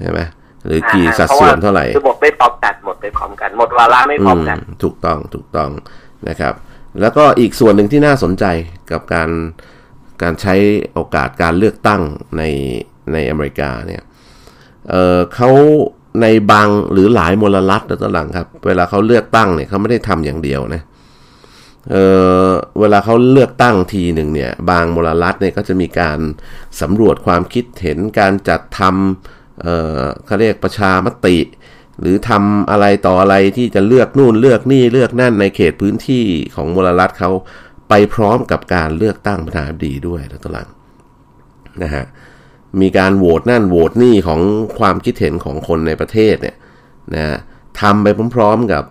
[0.02, 0.20] ใช่ไหม
[0.66, 5.70] หรือกี่สัดส่วนเท่าไหร่คือหมดไม่พร้อมกันหมดไม่พร้อมกันหมดวาระไม่พร้อมกันอืมถูกต้องถูกต้อง
[6.28, 6.54] นะครับ
[7.00, 8.44] แล้วก็อีกส่วนหนึ่งที่น่าสนใจ
[8.90, 9.30] กับการ
[10.22, 10.54] การใช้
[10.94, 12.00] โอกาสการเลือกตั้ง
[12.36, 12.42] ใน
[13.12, 14.02] ในอเมริกาเนี่ย
[14.90, 15.50] เออเขา
[16.22, 21.96] ในบางหรือหลายมลรัฐนะตอนหลังครับ เวลาเขาเลือกตั้งเนี่ยเขาไม่ได้ทำอย่างเดียวนะเอ
[22.48, 26.18] อเวลาเขาเลือกตั้งทีหนึ่งเนี่ย บางมลรัฐเนี่ยก็จะมีการ
[26.80, 31.38] สำรวจความคิดเห็นการจัดทำเเขาเรียกประชามติ
[32.00, 36.24] หรือทำอะไรต่ออะไรที่จะเลือกนู่นเลือกนี่เลือกนั่นในเขตพื้นที่
[36.56, 37.30] ของมลรัฐเขา
[37.88, 40.68] ไปพร้อมกับการเลือกตั้งประธานาธิบดีด้วยแล้วตอนหลัง
[41.82, 42.04] นะฮะ
[42.80, 44.40] มีการโหวตนั่นโหวตนี่ของ
[44.78, 46.56] ความคิดเห็นของคนในประเทศเนี่ย
[47.14, 47.36] นะฮะ
[47.80, 48.84] ทำไปพร้อมๆกับ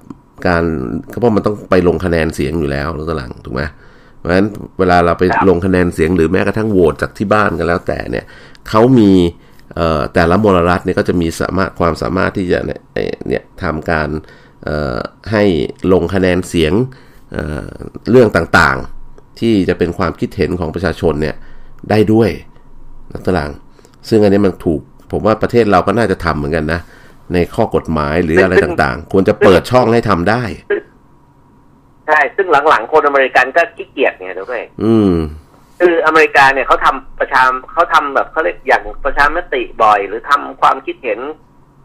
[0.47, 0.63] การ
[1.09, 3.61] เพราะมันต้องไปลงคะแนนเสียงอยู่แล้วแล้วตอนหลังถูกไหม
[4.17, 4.47] เพราะฉะนั้น
[4.79, 8.25] เวลาเราไปครับลงคะแนนเสียงหรือแม้กระทั่งโหวตจากที่บ้านกันแล้วแต่เนี่ย
[8.69, 9.11] เขามี
[9.75, 14.09] เอ่อแต่ละมลรัฐเนี่ยก็จะมีสามารถความสามารถที่จะเนี่ยเอ่อเนี่ยทำการ
[14.63, 14.99] เอ่อ
[15.31, 15.43] ให้
[15.93, 16.73] ลงคะแนนเสียง
[17.31, 17.67] เอ่อ
[18.11, 21.35] เรื่องต่างๆ ที่จะเป็นความคิดเห็นของประชาชนเนี่ย
[21.89, 22.29] ได้ด้วย
[23.13, 23.51] นักตาราง
[24.09, 24.81] ซึ่งอันนี้มันถูก
[25.11, 26.79] ผมว่าประเทศเราก็น่าจะทำเหมือนกันนะ
[27.33, 30.43] ในข้อกฎหมายหรืออะไรต่างๆ ควรจะเปิดช่องให้ทำได้
[32.07, 35.13] ใช่ ซึ่งหลังๆ คนอเมริกันก็ขี้เกียจไงทุกท่านอืม
[35.79, 37.41] คืออเมริกาเนี่ยเขาทำประชา
[37.73, 41.19] เขาทำแบบเขาเรียกอย่างประชามติบ่อย หรือทำความคิดเห็น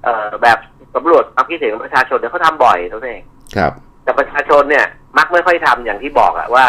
[0.04, 0.58] เอ่อแบบ
[0.94, 3.20] สำรวจความคิดเห็นของประชาชนเนี่ยเขาทำบ่อยทุกท่าน
[3.56, 3.72] ครับ
[4.04, 4.86] แต่ประชาชนเนี่ย
[5.18, 6.66] มักไม่ค่อยทำอย่างที่บอกอะว่า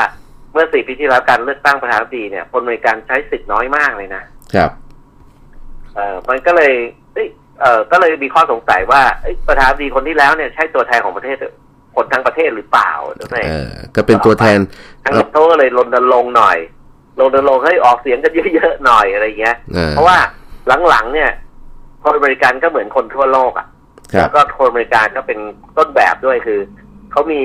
[0.54, 4.24] เมื่อสี่ปีที่แล้วการเลือกตั้งประธานาธิบดีเนี่ยคนอเมริกันใช้สิทธิ์น้อยมากเลยนะ
[4.56, 4.72] ครับ
[5.96, 6.74] เออมันก็เลย
[7.62, 11.38] เอ้ยเออก็เลยมีข้อสงสัยว่าเอ้ยประธานาธิบดีคนที่แล้วเนี่ยใช่ตัวแทนของประเทศ
[11.96, 14.60] คนทั้งประเทศหรือเปล่าทุกท่านเออก็เป็นตัวแทน
[15.04, 16.58] ทางเขาก็เลยรณรงค์หน่อย
[17.20, 20.18] รณรงค์ให้ออกเสียงกันเยอะๆหน่อยอะไรเงี้ยอ่าเพราะว่า
[20.90, 21.32] หลังๆเนี่ย
[22.04, 23.68] คนอเมริกันก็เหมือนคนทั่วโลกอะ่ะ
[24.14, 25.40] ครัแล้บวก็คนอเมริกันก็เป็น
[25.78, 26.60] ต้นแบบด้วยคือ
[27.12, 27.42] เขามี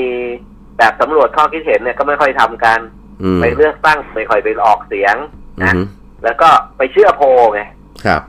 [0.78, 2.80] แบบสำรวจข้อคิดเห็นเนี่ยก็ไม่ค่อยทำกัน
[3.22, 5.16] อืมไปเลือกตั้งไม่ค่อยไปออกเสียง
[5.60, 5.84] อืนะม
[6.24, 7.62] แล้วก็ไปเชื่อโพลไง
[8.06, 8.22] ครับ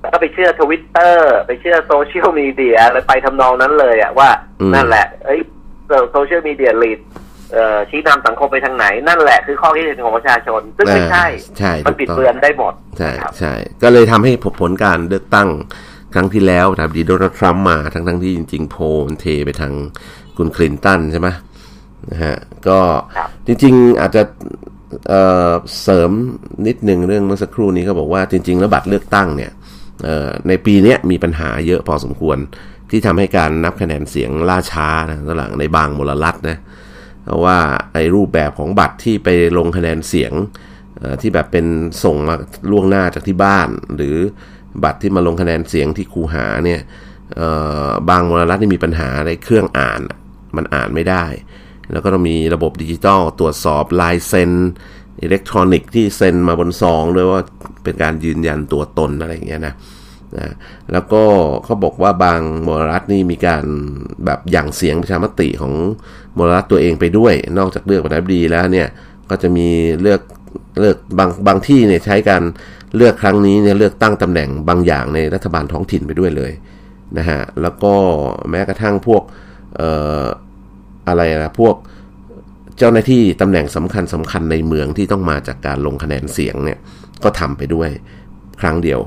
[0.00, 4.30] แล้วก็ไปเชื่อทวิตเตอร์ไปเชื่อโซเชียลมีเดียอะไรไปทำนองนั้นเลยอะว่า
[4.60, 5.40] อืมนั่นแหละ เอ้ย
[6.12, 7.00] โซเชียลมีเดียลีด
[7.52, 15.48] เอ่อชี้นำสังคมไปทางไหน นั่นแหละ คือข้อคิดเห็นของประชาชน ซึ่งไม่ใช่อ่าใช่มันถูกปิดต้องเบือนได้หมด ใช่ครับใช่ก็เลยทำให้ผลการเลือกตั้ง
[16.14, 19.72] ครั้งที่แล้วนะครับดีโดนัลด์ทรัมป์มาทั้งทั้งๆที่จริง ๆ โพลมันเทไปทาง
[20.36, 21.28] คุณคลินตันใช่ไหม
[22.10, 22.36] นะฮะ
[22.68, 22.78] ก็
[23.16, 24.22] ครับจริง ๆ อาจจะ
[25.08, 26.10] เอ่อเสริม
[26.66, 29.56] นิดหนึ่งเรื่องเมื่อสักครู่นี้ก็บอกว่าจริง ๆ แล้วบัตรเลือกตั้งเนี่ยเอ่อ
[30.48, 32.38] ในปีนี้มีปัญหาเยอะพอสมควร
[32.90, 36.56] ที่ทำให้การนับคะแนนเสียงล่าช้านะตอนหลังในบางมลรัฐนะ
[37.24, 37.58] เพราะว่า
[37.92, 39.28] ไอ้รูปแบบของบัตรที่ไป
[39.58, 40.32] ลงคะแนนเสียง
[41.20, 41.66] ที่แบบเป็น
[42.04, 42.34] ส่งมา
[42.70, 44.16] ล่วงหน้าจากที่บ้าน หรือ
[44.84, 46.80] บัตรที่มาลงคะแนนเสียงที่คูหาเนี่ย
[48.08, 50.00] บางมลรัฐนี่มีปัญหาในเครื่องอ่าน
[50.56, 51.24] มันอ่านไม่ได้
[51.92, 54.52] แล้วก็ต้องมีระบบดิจิตอลตรวจสอบลายเซ็น
[55.22, 57.40] อิเล็กทรอนิกส์ที่เซ็นมาบนซองด้วยว่า
[57.84, 59.74] เป็นการยืนยันตัวตนอะไรอย่างเงี้ยนะ
[60.38, 60.52] นะ
[60.92, 61.22] แล้วก็
[61.64, 63.64] เขาบอกว่าบางมลรัฐนี่มีการ
[64.24, 65.74] แบบหยั่งเสียงประชามติของ
[66.36, 68.88] มลรัฐตัวเองไปด้วย นอกจากเลือกประธานาธิบดีแล้วเนี่ย
[69.30, 69.68] ก็จะมี
[70.02, 70.20] เลือก
[70.80, 72.42] เลือกบางบางที่เนี่ยใช้การ
[72.96, 76.52] เลือกครั้งนี้เนี่ยเลือกตั้งตำแหน่งบางอย่างในรัฐบาลท้องถิ่นไปด้วยเลย
[77.18, 77.94] นะฮะแล้วก็
[78.50, 79.22] แม้กระทั่งพวก
[79.76, 79.90] เอ่
[80.22, 80.24] อ
[81.08, 81.74] อะไรนะพวก
[82.78, 86.78] เจ้าหน้าที่ตำแหน่งสำคัญสำคัญในเมืองที่ต้องมาจากการลงคะแนนเสียงเนี่ย
[87.24, 87.88] ก็ทำไปด้วย
[88.60, 89.00] ครั้งเดียว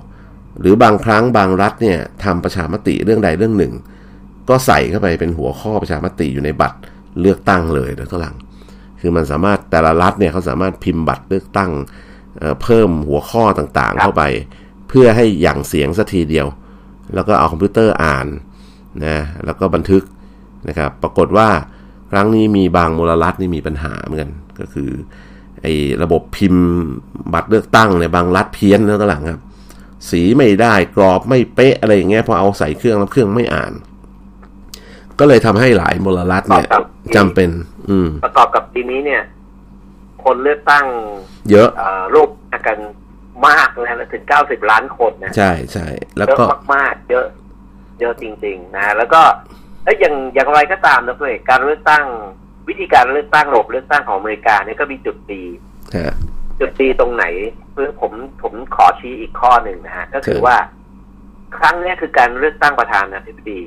[0.60, 3.74] หรือบางครั้งบางรัฐเนี่ยทำประชามติเรื่องใดเรื่องหนึ่ง
[4.50, 6.78] ก็ใส่เข้าไปเป็นหัวข้อประชามติอยู่ในบัตร
[7.22, 8.36] เลือกตั้งเลยโดยตัวหลัง
[9.00, 11.72] คือมันสามารถแต่ละรัฐเนี่ยเขาสามารถพิมพ์บัตรเลือกตั้ง
[12.40, 14.24] เเพิ่มหัวข้อต่างๆ เข้าไป
[14.90, 16.48] เพื่อให้หยั่งเสียงสักทีเดียว
[17.16, 18.28] แล้วก็เอาคอมพิวเตอร์อ่าน
[19.06, 20.04] นะแล้วก็บันทึก
[20.68, 21.50] นะครับปรากฏว่า
[22.12, 24.90] ครั้งนี้มีบางมลรัฐนี่มีปัญหาเหมือนกันก็คือ
[25.62, 26.68] ไอ้ระบบพิมพ์
[27.34, 29.42] บัตรเลือกตั้งในบางรัฐเพี้ยนแล้วตหลังครับ
[30.10, 33.74] สีไม่ได้กรอบไม่เป๊ะอะไรอย่างเงี้ยพอเอาใส่เครื่องแล้วเครื่องไม่อ่าน
[35.20, 36.68] ก็เลยทำให้หลายมลรัฐเนี่ย
[37.16, 37.50] จำเป็น
[37.90, 39.22] อืม ประกอบกับทีนี้เนี่ย
[40.24, 40.86] คนเลือกตั้ง
[41.52, 42.30] เยอะเอ่อรูป
[42.68, 42.78] กัน
[43.48, 45.88] มากนะถึงเก้าสิบล้านคนนะใช่ใช่
[46.18, 46.46] แล้วเยอะก็
[46.76, 47.26] มากๆเยอะ
[48.00, 49.22] เยอะจริง ๆ นะแล้วก็
[49.84, 52.06] เอ้ยอย่างอย่างไรก็ตามนะเพื่อนการเลือกตั้ง
[52.68, 55.44] วิธีการเลือกตั้งระบบเลือกตั้งของอเมริกาเนี่ยก็มีจุดดี
[55.96, 56.16] ฮะ
[56.60, 57.26] จุดดีตรงไหน
[57.74, 58.12] เพื่อผม
[58.42, 60.58] ผมขอชี้อีกข้อหนึ่งนะฮะก็คือครับว่า
[61.58, 63.62] ครั้งเนี้ยคือการเลือกตั้งประธานาธิบดี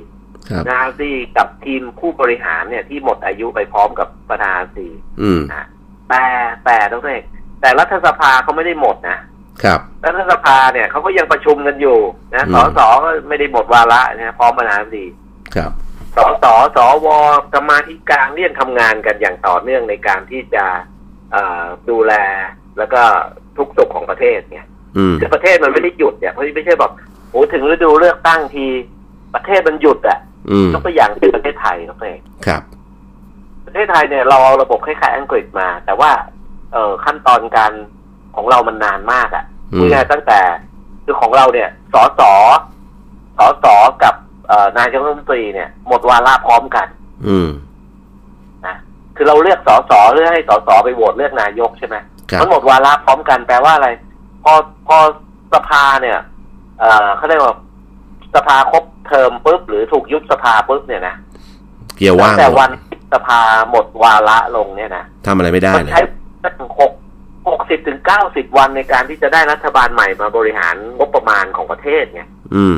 [0.48, 4.90] ครับนะที่กับทีมผู้บริหารเนี่ยที่หมดอายุไปพร้อมกับประธานาธิบดี
[5.22, 5.66] อืมนะ
[6.08, 6.24] แต่
[6.64, 7.24] แต่ต้องเอก
[7.60, 9.18] แต่รัฐสภาเขาไม่ได้หมดนะ
[9.62, 11.98] ครับรัฐสภาเนี่ยเขาก็ยังประชุมกันอยู่
[12.34, 15.06] นะอืมสสก็ไม่ได้หมดวาระนะพร้อมประธานาธิบดี
[15.54, 15.72] ครับ
[16.16, 16.44] สส
[16.76, 17.08] สว
[17.54, 20.64] กรรมาธิการเรียกทำงานกันอย่างต่อเนื่องในการที่จะ
[21.32, 22.12] เอ่อดูแล
[22.78, 23.02] แล้วก็
[23.56, 26.92] ทุกสุขของประเทศเนี่ยอืมคือประเทศมันไม่ได้หยุดเนี่ยเพราะไม่ใช่แบบ
[27.30, 28.66] โอ้ถึงฤดูเลือกตั้งที
[29.34, 30.18] ประเทศมันหยุดอะ
[30.50, 32.62] อืมยกตัวอย่างที่ประเทศไทยครับเองครับ
[33.66, 36.10] ประเทศไทยเนี่ยเราเอาระบบคล้ายๆอังกฤษมา แต่ว่า
[36.72, 37.72] เอ่อขั้นตอนการ
[38.36, 40.40] ของเรามันนานมากอะอืมพูดง่ายๆตั้งแต่
[41.04, 42.20] คือของเราเนี่ยสส
[43.38, 43.66] สส
[44.02, 44.23] กับเอ่อ
[44.78, 46.86] นายกรัฐมนตรีเนี่ย หมดวาระพร้อมกัน
[47.28, 47.48] อืม
[48.66, 48.76] นะ
[49.16, 51.96] คือเราเลือกสสเพื่อให้สสไปโหวตเลือกนายกใช่ไหม
[52.30, 53.88] ครับมันหมดวาระพร้อมกันแปลว่าอะไร
[54.44, 54.52] พอ
[54.86, 54.96] พอ
[55.54, 56.18] สภาเนี่ย
[56.80, 57.54] เอ่อเขาเรียกว่า
[58.34, 61.14] สภาครบเทอมปุ๊บหรือถูกยุบสภาปุ๊บเนี่ยนะ
[61.96, 62.70] เกียร์ตั้ว่างงแต่หมดวัน
[63.12, 63.40] สภา
[63.70, 66.02] หมดวาระลงเนี่ยนะทำอะไรไม่ได้มันเลยใช้
[66.44, 66.92] ตั้งหก
[67.48, 72.76] หกสิบถึงเก้าสิบวันในการที่จะได้รัฐบาลใหม่มาบริหารงบประมาณของประเทศเนี่ยอืม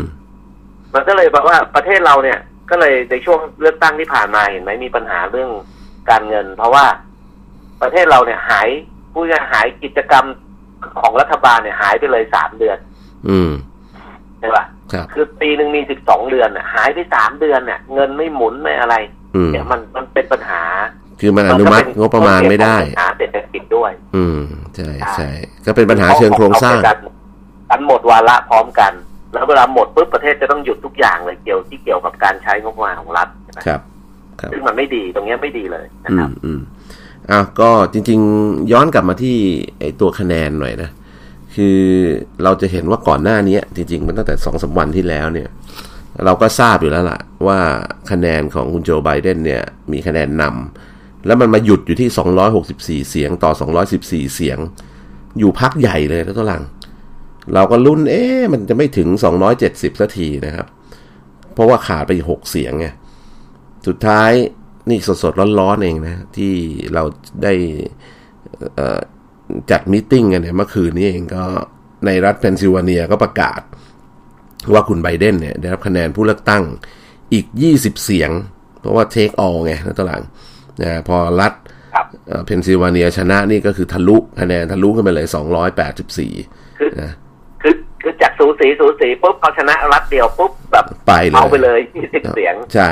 [0.96, 2.38] มันก็เลยบอกว่าประเทศเราเนี่ย
[2.70, 5.50] ก็เลยในช่วงเลือกตั้งที่ผ่านมาเห็นไหมมีปัญหาเรื่อง
[6.10, 6.84] การเงิน เพราะว่า
[7.82, 8.68] ประเทศเราเนี่ยหาย
[9.12, 10.26] ผู้จะหายกิจกรรม
[11.00, 12.78] ของรัฐบาลเนี่ยหายไปเลยสามเดือน
[13.28, 13.52] อืม
[14.38, 18.94] ใช่ปะครับคือปีหนึ่งมีสิบสองเดือนน่ะ หายไปสามเดือนเนี่ยเงินไม่หมุนไม่อะไร
[19.36, 20.62] อืมเนี่ยมันมันเป็นปัญหา
[21.20, 24.40] คือมันอนุมัติงบประมาณไม่ได้ปัญหาเศรษฐกิจด้วย อืม
[24.76, 25.28] ใช่ใช่
[25.66, 26.98] ก็เป็นปัญหาเชิงโครงสร้างเอไปกัน
[27.70, 28.92] กันหมดวาระพร้อมกัน
[29.32, 33.80] แล้วเวลาหมดปุ๊บประเทศจะต้องหยุดทุกอย่างเลยเกี่ยวที่เกี่ยวกับการใช้งบประมาณของรัฐใช่ไหมครับ
[34.40, 36.60] ครับซึ่งมันไม่ดีตรงเนี้ยไม่ดีเลยนะอืครัมบอืม
[37.30, 39.36] อะก็จริง ๆ ย้อนกลับมาที่
[39.78, 40.90] ไอตัวคะแนนหน่อยนะ
[41.54, 41.78] คือ
[42.42, 45.48] เราจะเห็นว่าก่อนหน้านี้จริง ๆ มันตั้งแต่สองสามวันที่แล้วเนี่ย
[46.24, 47.58] เราก็ทราบอยู่แล้วล่ะ ว่า
[48.10, 49.62] คะแนนของคุณโจไบเดนเนี่ย
[49.92, 52.08] มีคะแนนนำแล้วมันมาหยุดอยู่ที่
[53.04, 53.52] 264 เสียงต่อ
[53.92, 54.58] 214 เสียง
[55.38, 56.62] อยู่พักใหญ่เลยแล้วตัวหลัง
[57.54, 59.08] เราก็ลุ้นเอ๊ะมันจะไม่ถึง
[59.54, 60.66] 270สักทีนะครับ
[61.54, 62.86] เพราะว่าขาดไปหกเสียงไง
[63.86, 64.32] สุดท้าย
[64.88, 66.52] นี่สดๆร้อนๆเองนะ ที่
[66.94, 67.02] เรา
[67.42, 67.52] ได้
[68.76, 69.00] เอ่อ
[69.70, 71.44] จัด meeting กันเนี่ยเมื่อคืนนี้เองก็
[72.06, 73.60] ในรัฐเพนซิลเวเนียก็ประกาศ
[74.72, 76.62] ว่าคุณไบเดนเนี่ยได้รับคะแนนผู้เลือกตั้ง
[77.32, 78.30] อีก 20 เสียง
[78.80, 80.22] เพราะว่า take all ไงนะตอนหลัง
[80.82, 81.52] นะพอรัฐ
[81.94, 82.06] ครับ
[82.46, 85.26] เพนซิลเวเนียชนะนี่ก็คือทะลุคะแนนทะลุขึ้นไปเลย
[86.02, 87.10] 284คือนะ
[88.06, 92.88] คือคือจากสูสีสูสีปุ๊บเขาชนะรัฐเดียวปุ๊บแบบไปเลยเอาไปเลยยี่สิบเสียง ใช่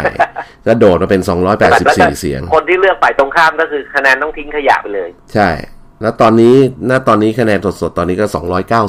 [0.67, 1.23] ก็โดดมาเป็น
[1.71, 5.51] 284เสียง คนที่เลือกฝ่ายตรงข้ามก็คือคะแนนต้องทิ้งขยะไปเลย ใช่
[6.01, 6.55] แล้วตอนนี้
[6.91, 8.27] ณตอนนี้คะแนนสดๆตอนนี้ก็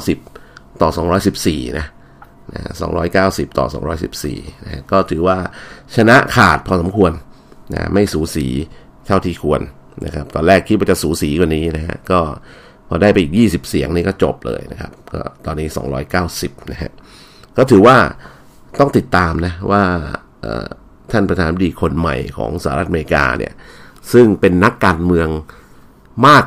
[0.08, 0.88] 290ต่อ
[1.34, 1.86] 214นะ
[2.54, 2.62] นะ
[3.10, 3.66] 290ต่อ
[4.14, 5.36] 214นะก็ถือว่า
[5.96, 7.12] ชนะขาดพอสมควร
[7.74, 8.46] นะไม่สูสี
[9.06, 9.60] เท่าที่ควร
[10.04, 12.20] นะครับ ตอนแรกคิดว่าจะสูสีกว่านี้นะฮะก็
[12.88, 15.68] พอได้ไปอีก 20 เสียงนี่ก็จบเลยนะครับ ก็ตอนนี้
[16.18, 16.92] 290 นะฮะ
[17.56, 17.96] ก็ถือว่า
[18.80, 19.82] ต้องติดตามนะว่า
[21.12, 23.52] ท่านประธานดีคนใหม่ของสหรัฐอเมริกาเนี่ย
[24.12, 25.28] ซึ่งเป็นนักการเมือง
[26.26, 26.44] มาก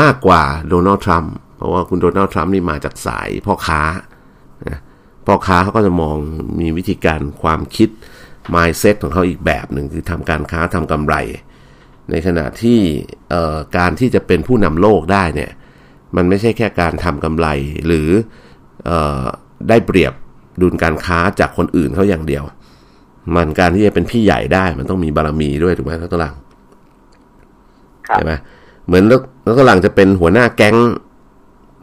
[0.00, 3.82] มากกว่าโดนัลด์ทรัมป์เพราะว่าคุณโดนัลด์ทรัมป์นี่มาจากสายพ่อค้า
[4.68, 4.80] นะ
[5.26, 6.16] พ่อค้าเขาก็จะมอง
[6.60, 7.88] มีวิธีการความคิด
[8.54, 11.14] mindset ของเขาอีกแบบหนึ่งคือทำการค้าทำกำไร
[12.10, 12.78] ในขณะที่
[13.76, 15.50] การที่จะเป็นผู้นำโลกได้เนี่ย
[16.16, 17.46] มันไม่ใช่แค่การทำกำไร
[17.86, 18.08] หรือ
[18.86, 18.90] เอ
[19.20, 19.22] อ
[19.68, 20.12] ได้เปรียบ
[20.60, 22.44] ดุลการค้าจากคนอื่นเขาอย่างเดียว
[23.34, 26.34] มันการที่จะเป็นพี่ใหญ่ได้มันต้องมีบารมีด้วยถูกไหมครับตัวหลัง
[28.08, 28.32] ครับใช่ไหม
[28.86, 30.76] เหมือนแล้วแล้วตัวหลังจะเป็นหัวหน้าแก๊ง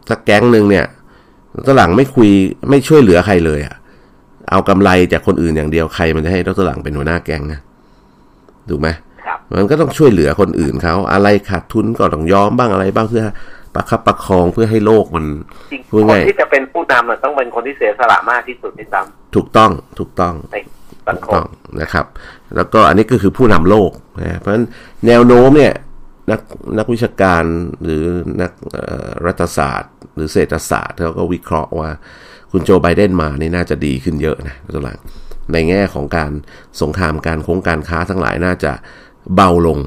[0.09, 0.85] สักแก๊งหนึ่งเนี่ย
[1.65, 2.29] ตัวหลังไม่คุย
[2.69, 3.75] ไม่ช่วยเหลือใครเลยอะ
[4.51, 7.59] เอากำไรจากคนอื่นอย่างเดียวใครมันจะให้ตัวหลังเป็นหัวหน้าแก๊งนะ
[8.69, 8.87] ถูกไหม
[9.25, 13.23] ครับมันก็ต้องช่วยเหลือคนอื่นเขาอะไรขาดทุนก็ต้องยอมบ้างอะไรบ้างเพื่อ
[13.75, 15.25] ประคับประคองเพื่อให้โลกมัน
[15.71, 19.01] จริงพูดคนง่ายที่จะเป็นผู้นำอะต้องเป็นคนที่เสียสละมากที่สุดที่ซ้
[19.35, 20.57] ถูกต้องถูกต้องำใน
[21.07, 21.45] สังถูกคต้อมง
[21.81, 22.05] นะครับ
[22.55, 23.91] แล้วก็อันนี้ก็คือผู้นำโลก
[24.21, 24.65] นะเพราะฉะนั้น
[25.07, 25.73] แนวโน้มเนี่ย
[26.31, 26.41] นัก
[26.77, 27.43] นักวิชาการ
[27.83, 28.03] หรือ
[28.41, 28.51] นัก
[29.25, 31.89] รัฐศาสตร์ หรือเศรษฐศาสตร์เขาก็วิเคราะห์ว่า
[32.51, 34.99] คุณโจไบเดนมานี่น่าจะดีขึ้นเยอะนะตัวหลัง
[35.53, 36.31] ในแง่ของการ
[36.81, 38.71] สงครามการโค้งการค้าทั้งหลายน่าจะ
[39.35, 39.79] เบาลง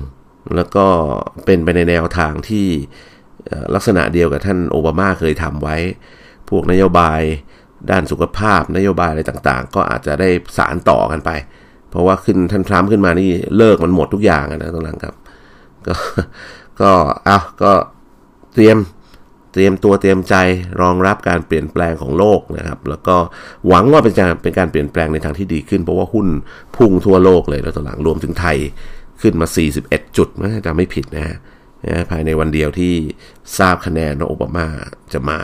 [0.56, 0.86] แล้วก็
[1.44, 2.66] เป็นไปในแนวทางที่
[3.74, 5.76] ลักษณะเดียวกับท่านโอบามาเคยทำไว้
[6.50, 7.20] พวกนโยบาย
[7.90, 10.28] ด้านสุขภาพนโยบายอะไรต่างๆ ก็อาจจะได้
[10.58, 11.30] สารต่อกันไป
[11.90, 15.14] เพราะว่าขึ้นท่านทรัมป์ขึ้นมานี่เลิกมันหมดทุกอย่างนะตรงนั้นครับ
[15.86, 15.94] ก็
[16.80, 16.90] ก็
[17.24, 17.72] เอาก็
[18.54, 18.78] เตรียม
[19.52, 20.34] เตรียมตัวเตรียมใจ
[20.80, 23.16] รองรับการเปลี่ยนแปลงของโลกนะครับ แล้วก็
[23.68, 26.28] หวังว่าเป็นการเป็นการเปลี่ยนแปลงในทางที่ดีขึ้น เพราะว่าหุ้น
[26.76, 28.56] พุ่งทั่วโลกเลยแล้วตัวหลังรวมถึงไทย
[29.22, 29.46] ขึ้นมา
[29.80, 31.36] 41 จุดนะจะไม่ผิดนะฮะ
[32.10, 32.92] ภายในวันเดียวที่
[33.58, 34.66] ทราบคะแนนว่าโอบามา
[35.14, 35.38] จะมา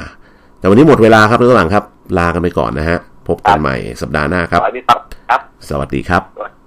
[0.59, 1.85] แต่วันนี้หมดเวลาครับตัวหลังครับ
[2.19, 4.99] ลากันไปก่อนนะฮะ พบกันใหม่สัปดาห์หน้าครับ สวัสดีครับ
[5.69, 6.60] สวัสดีครับ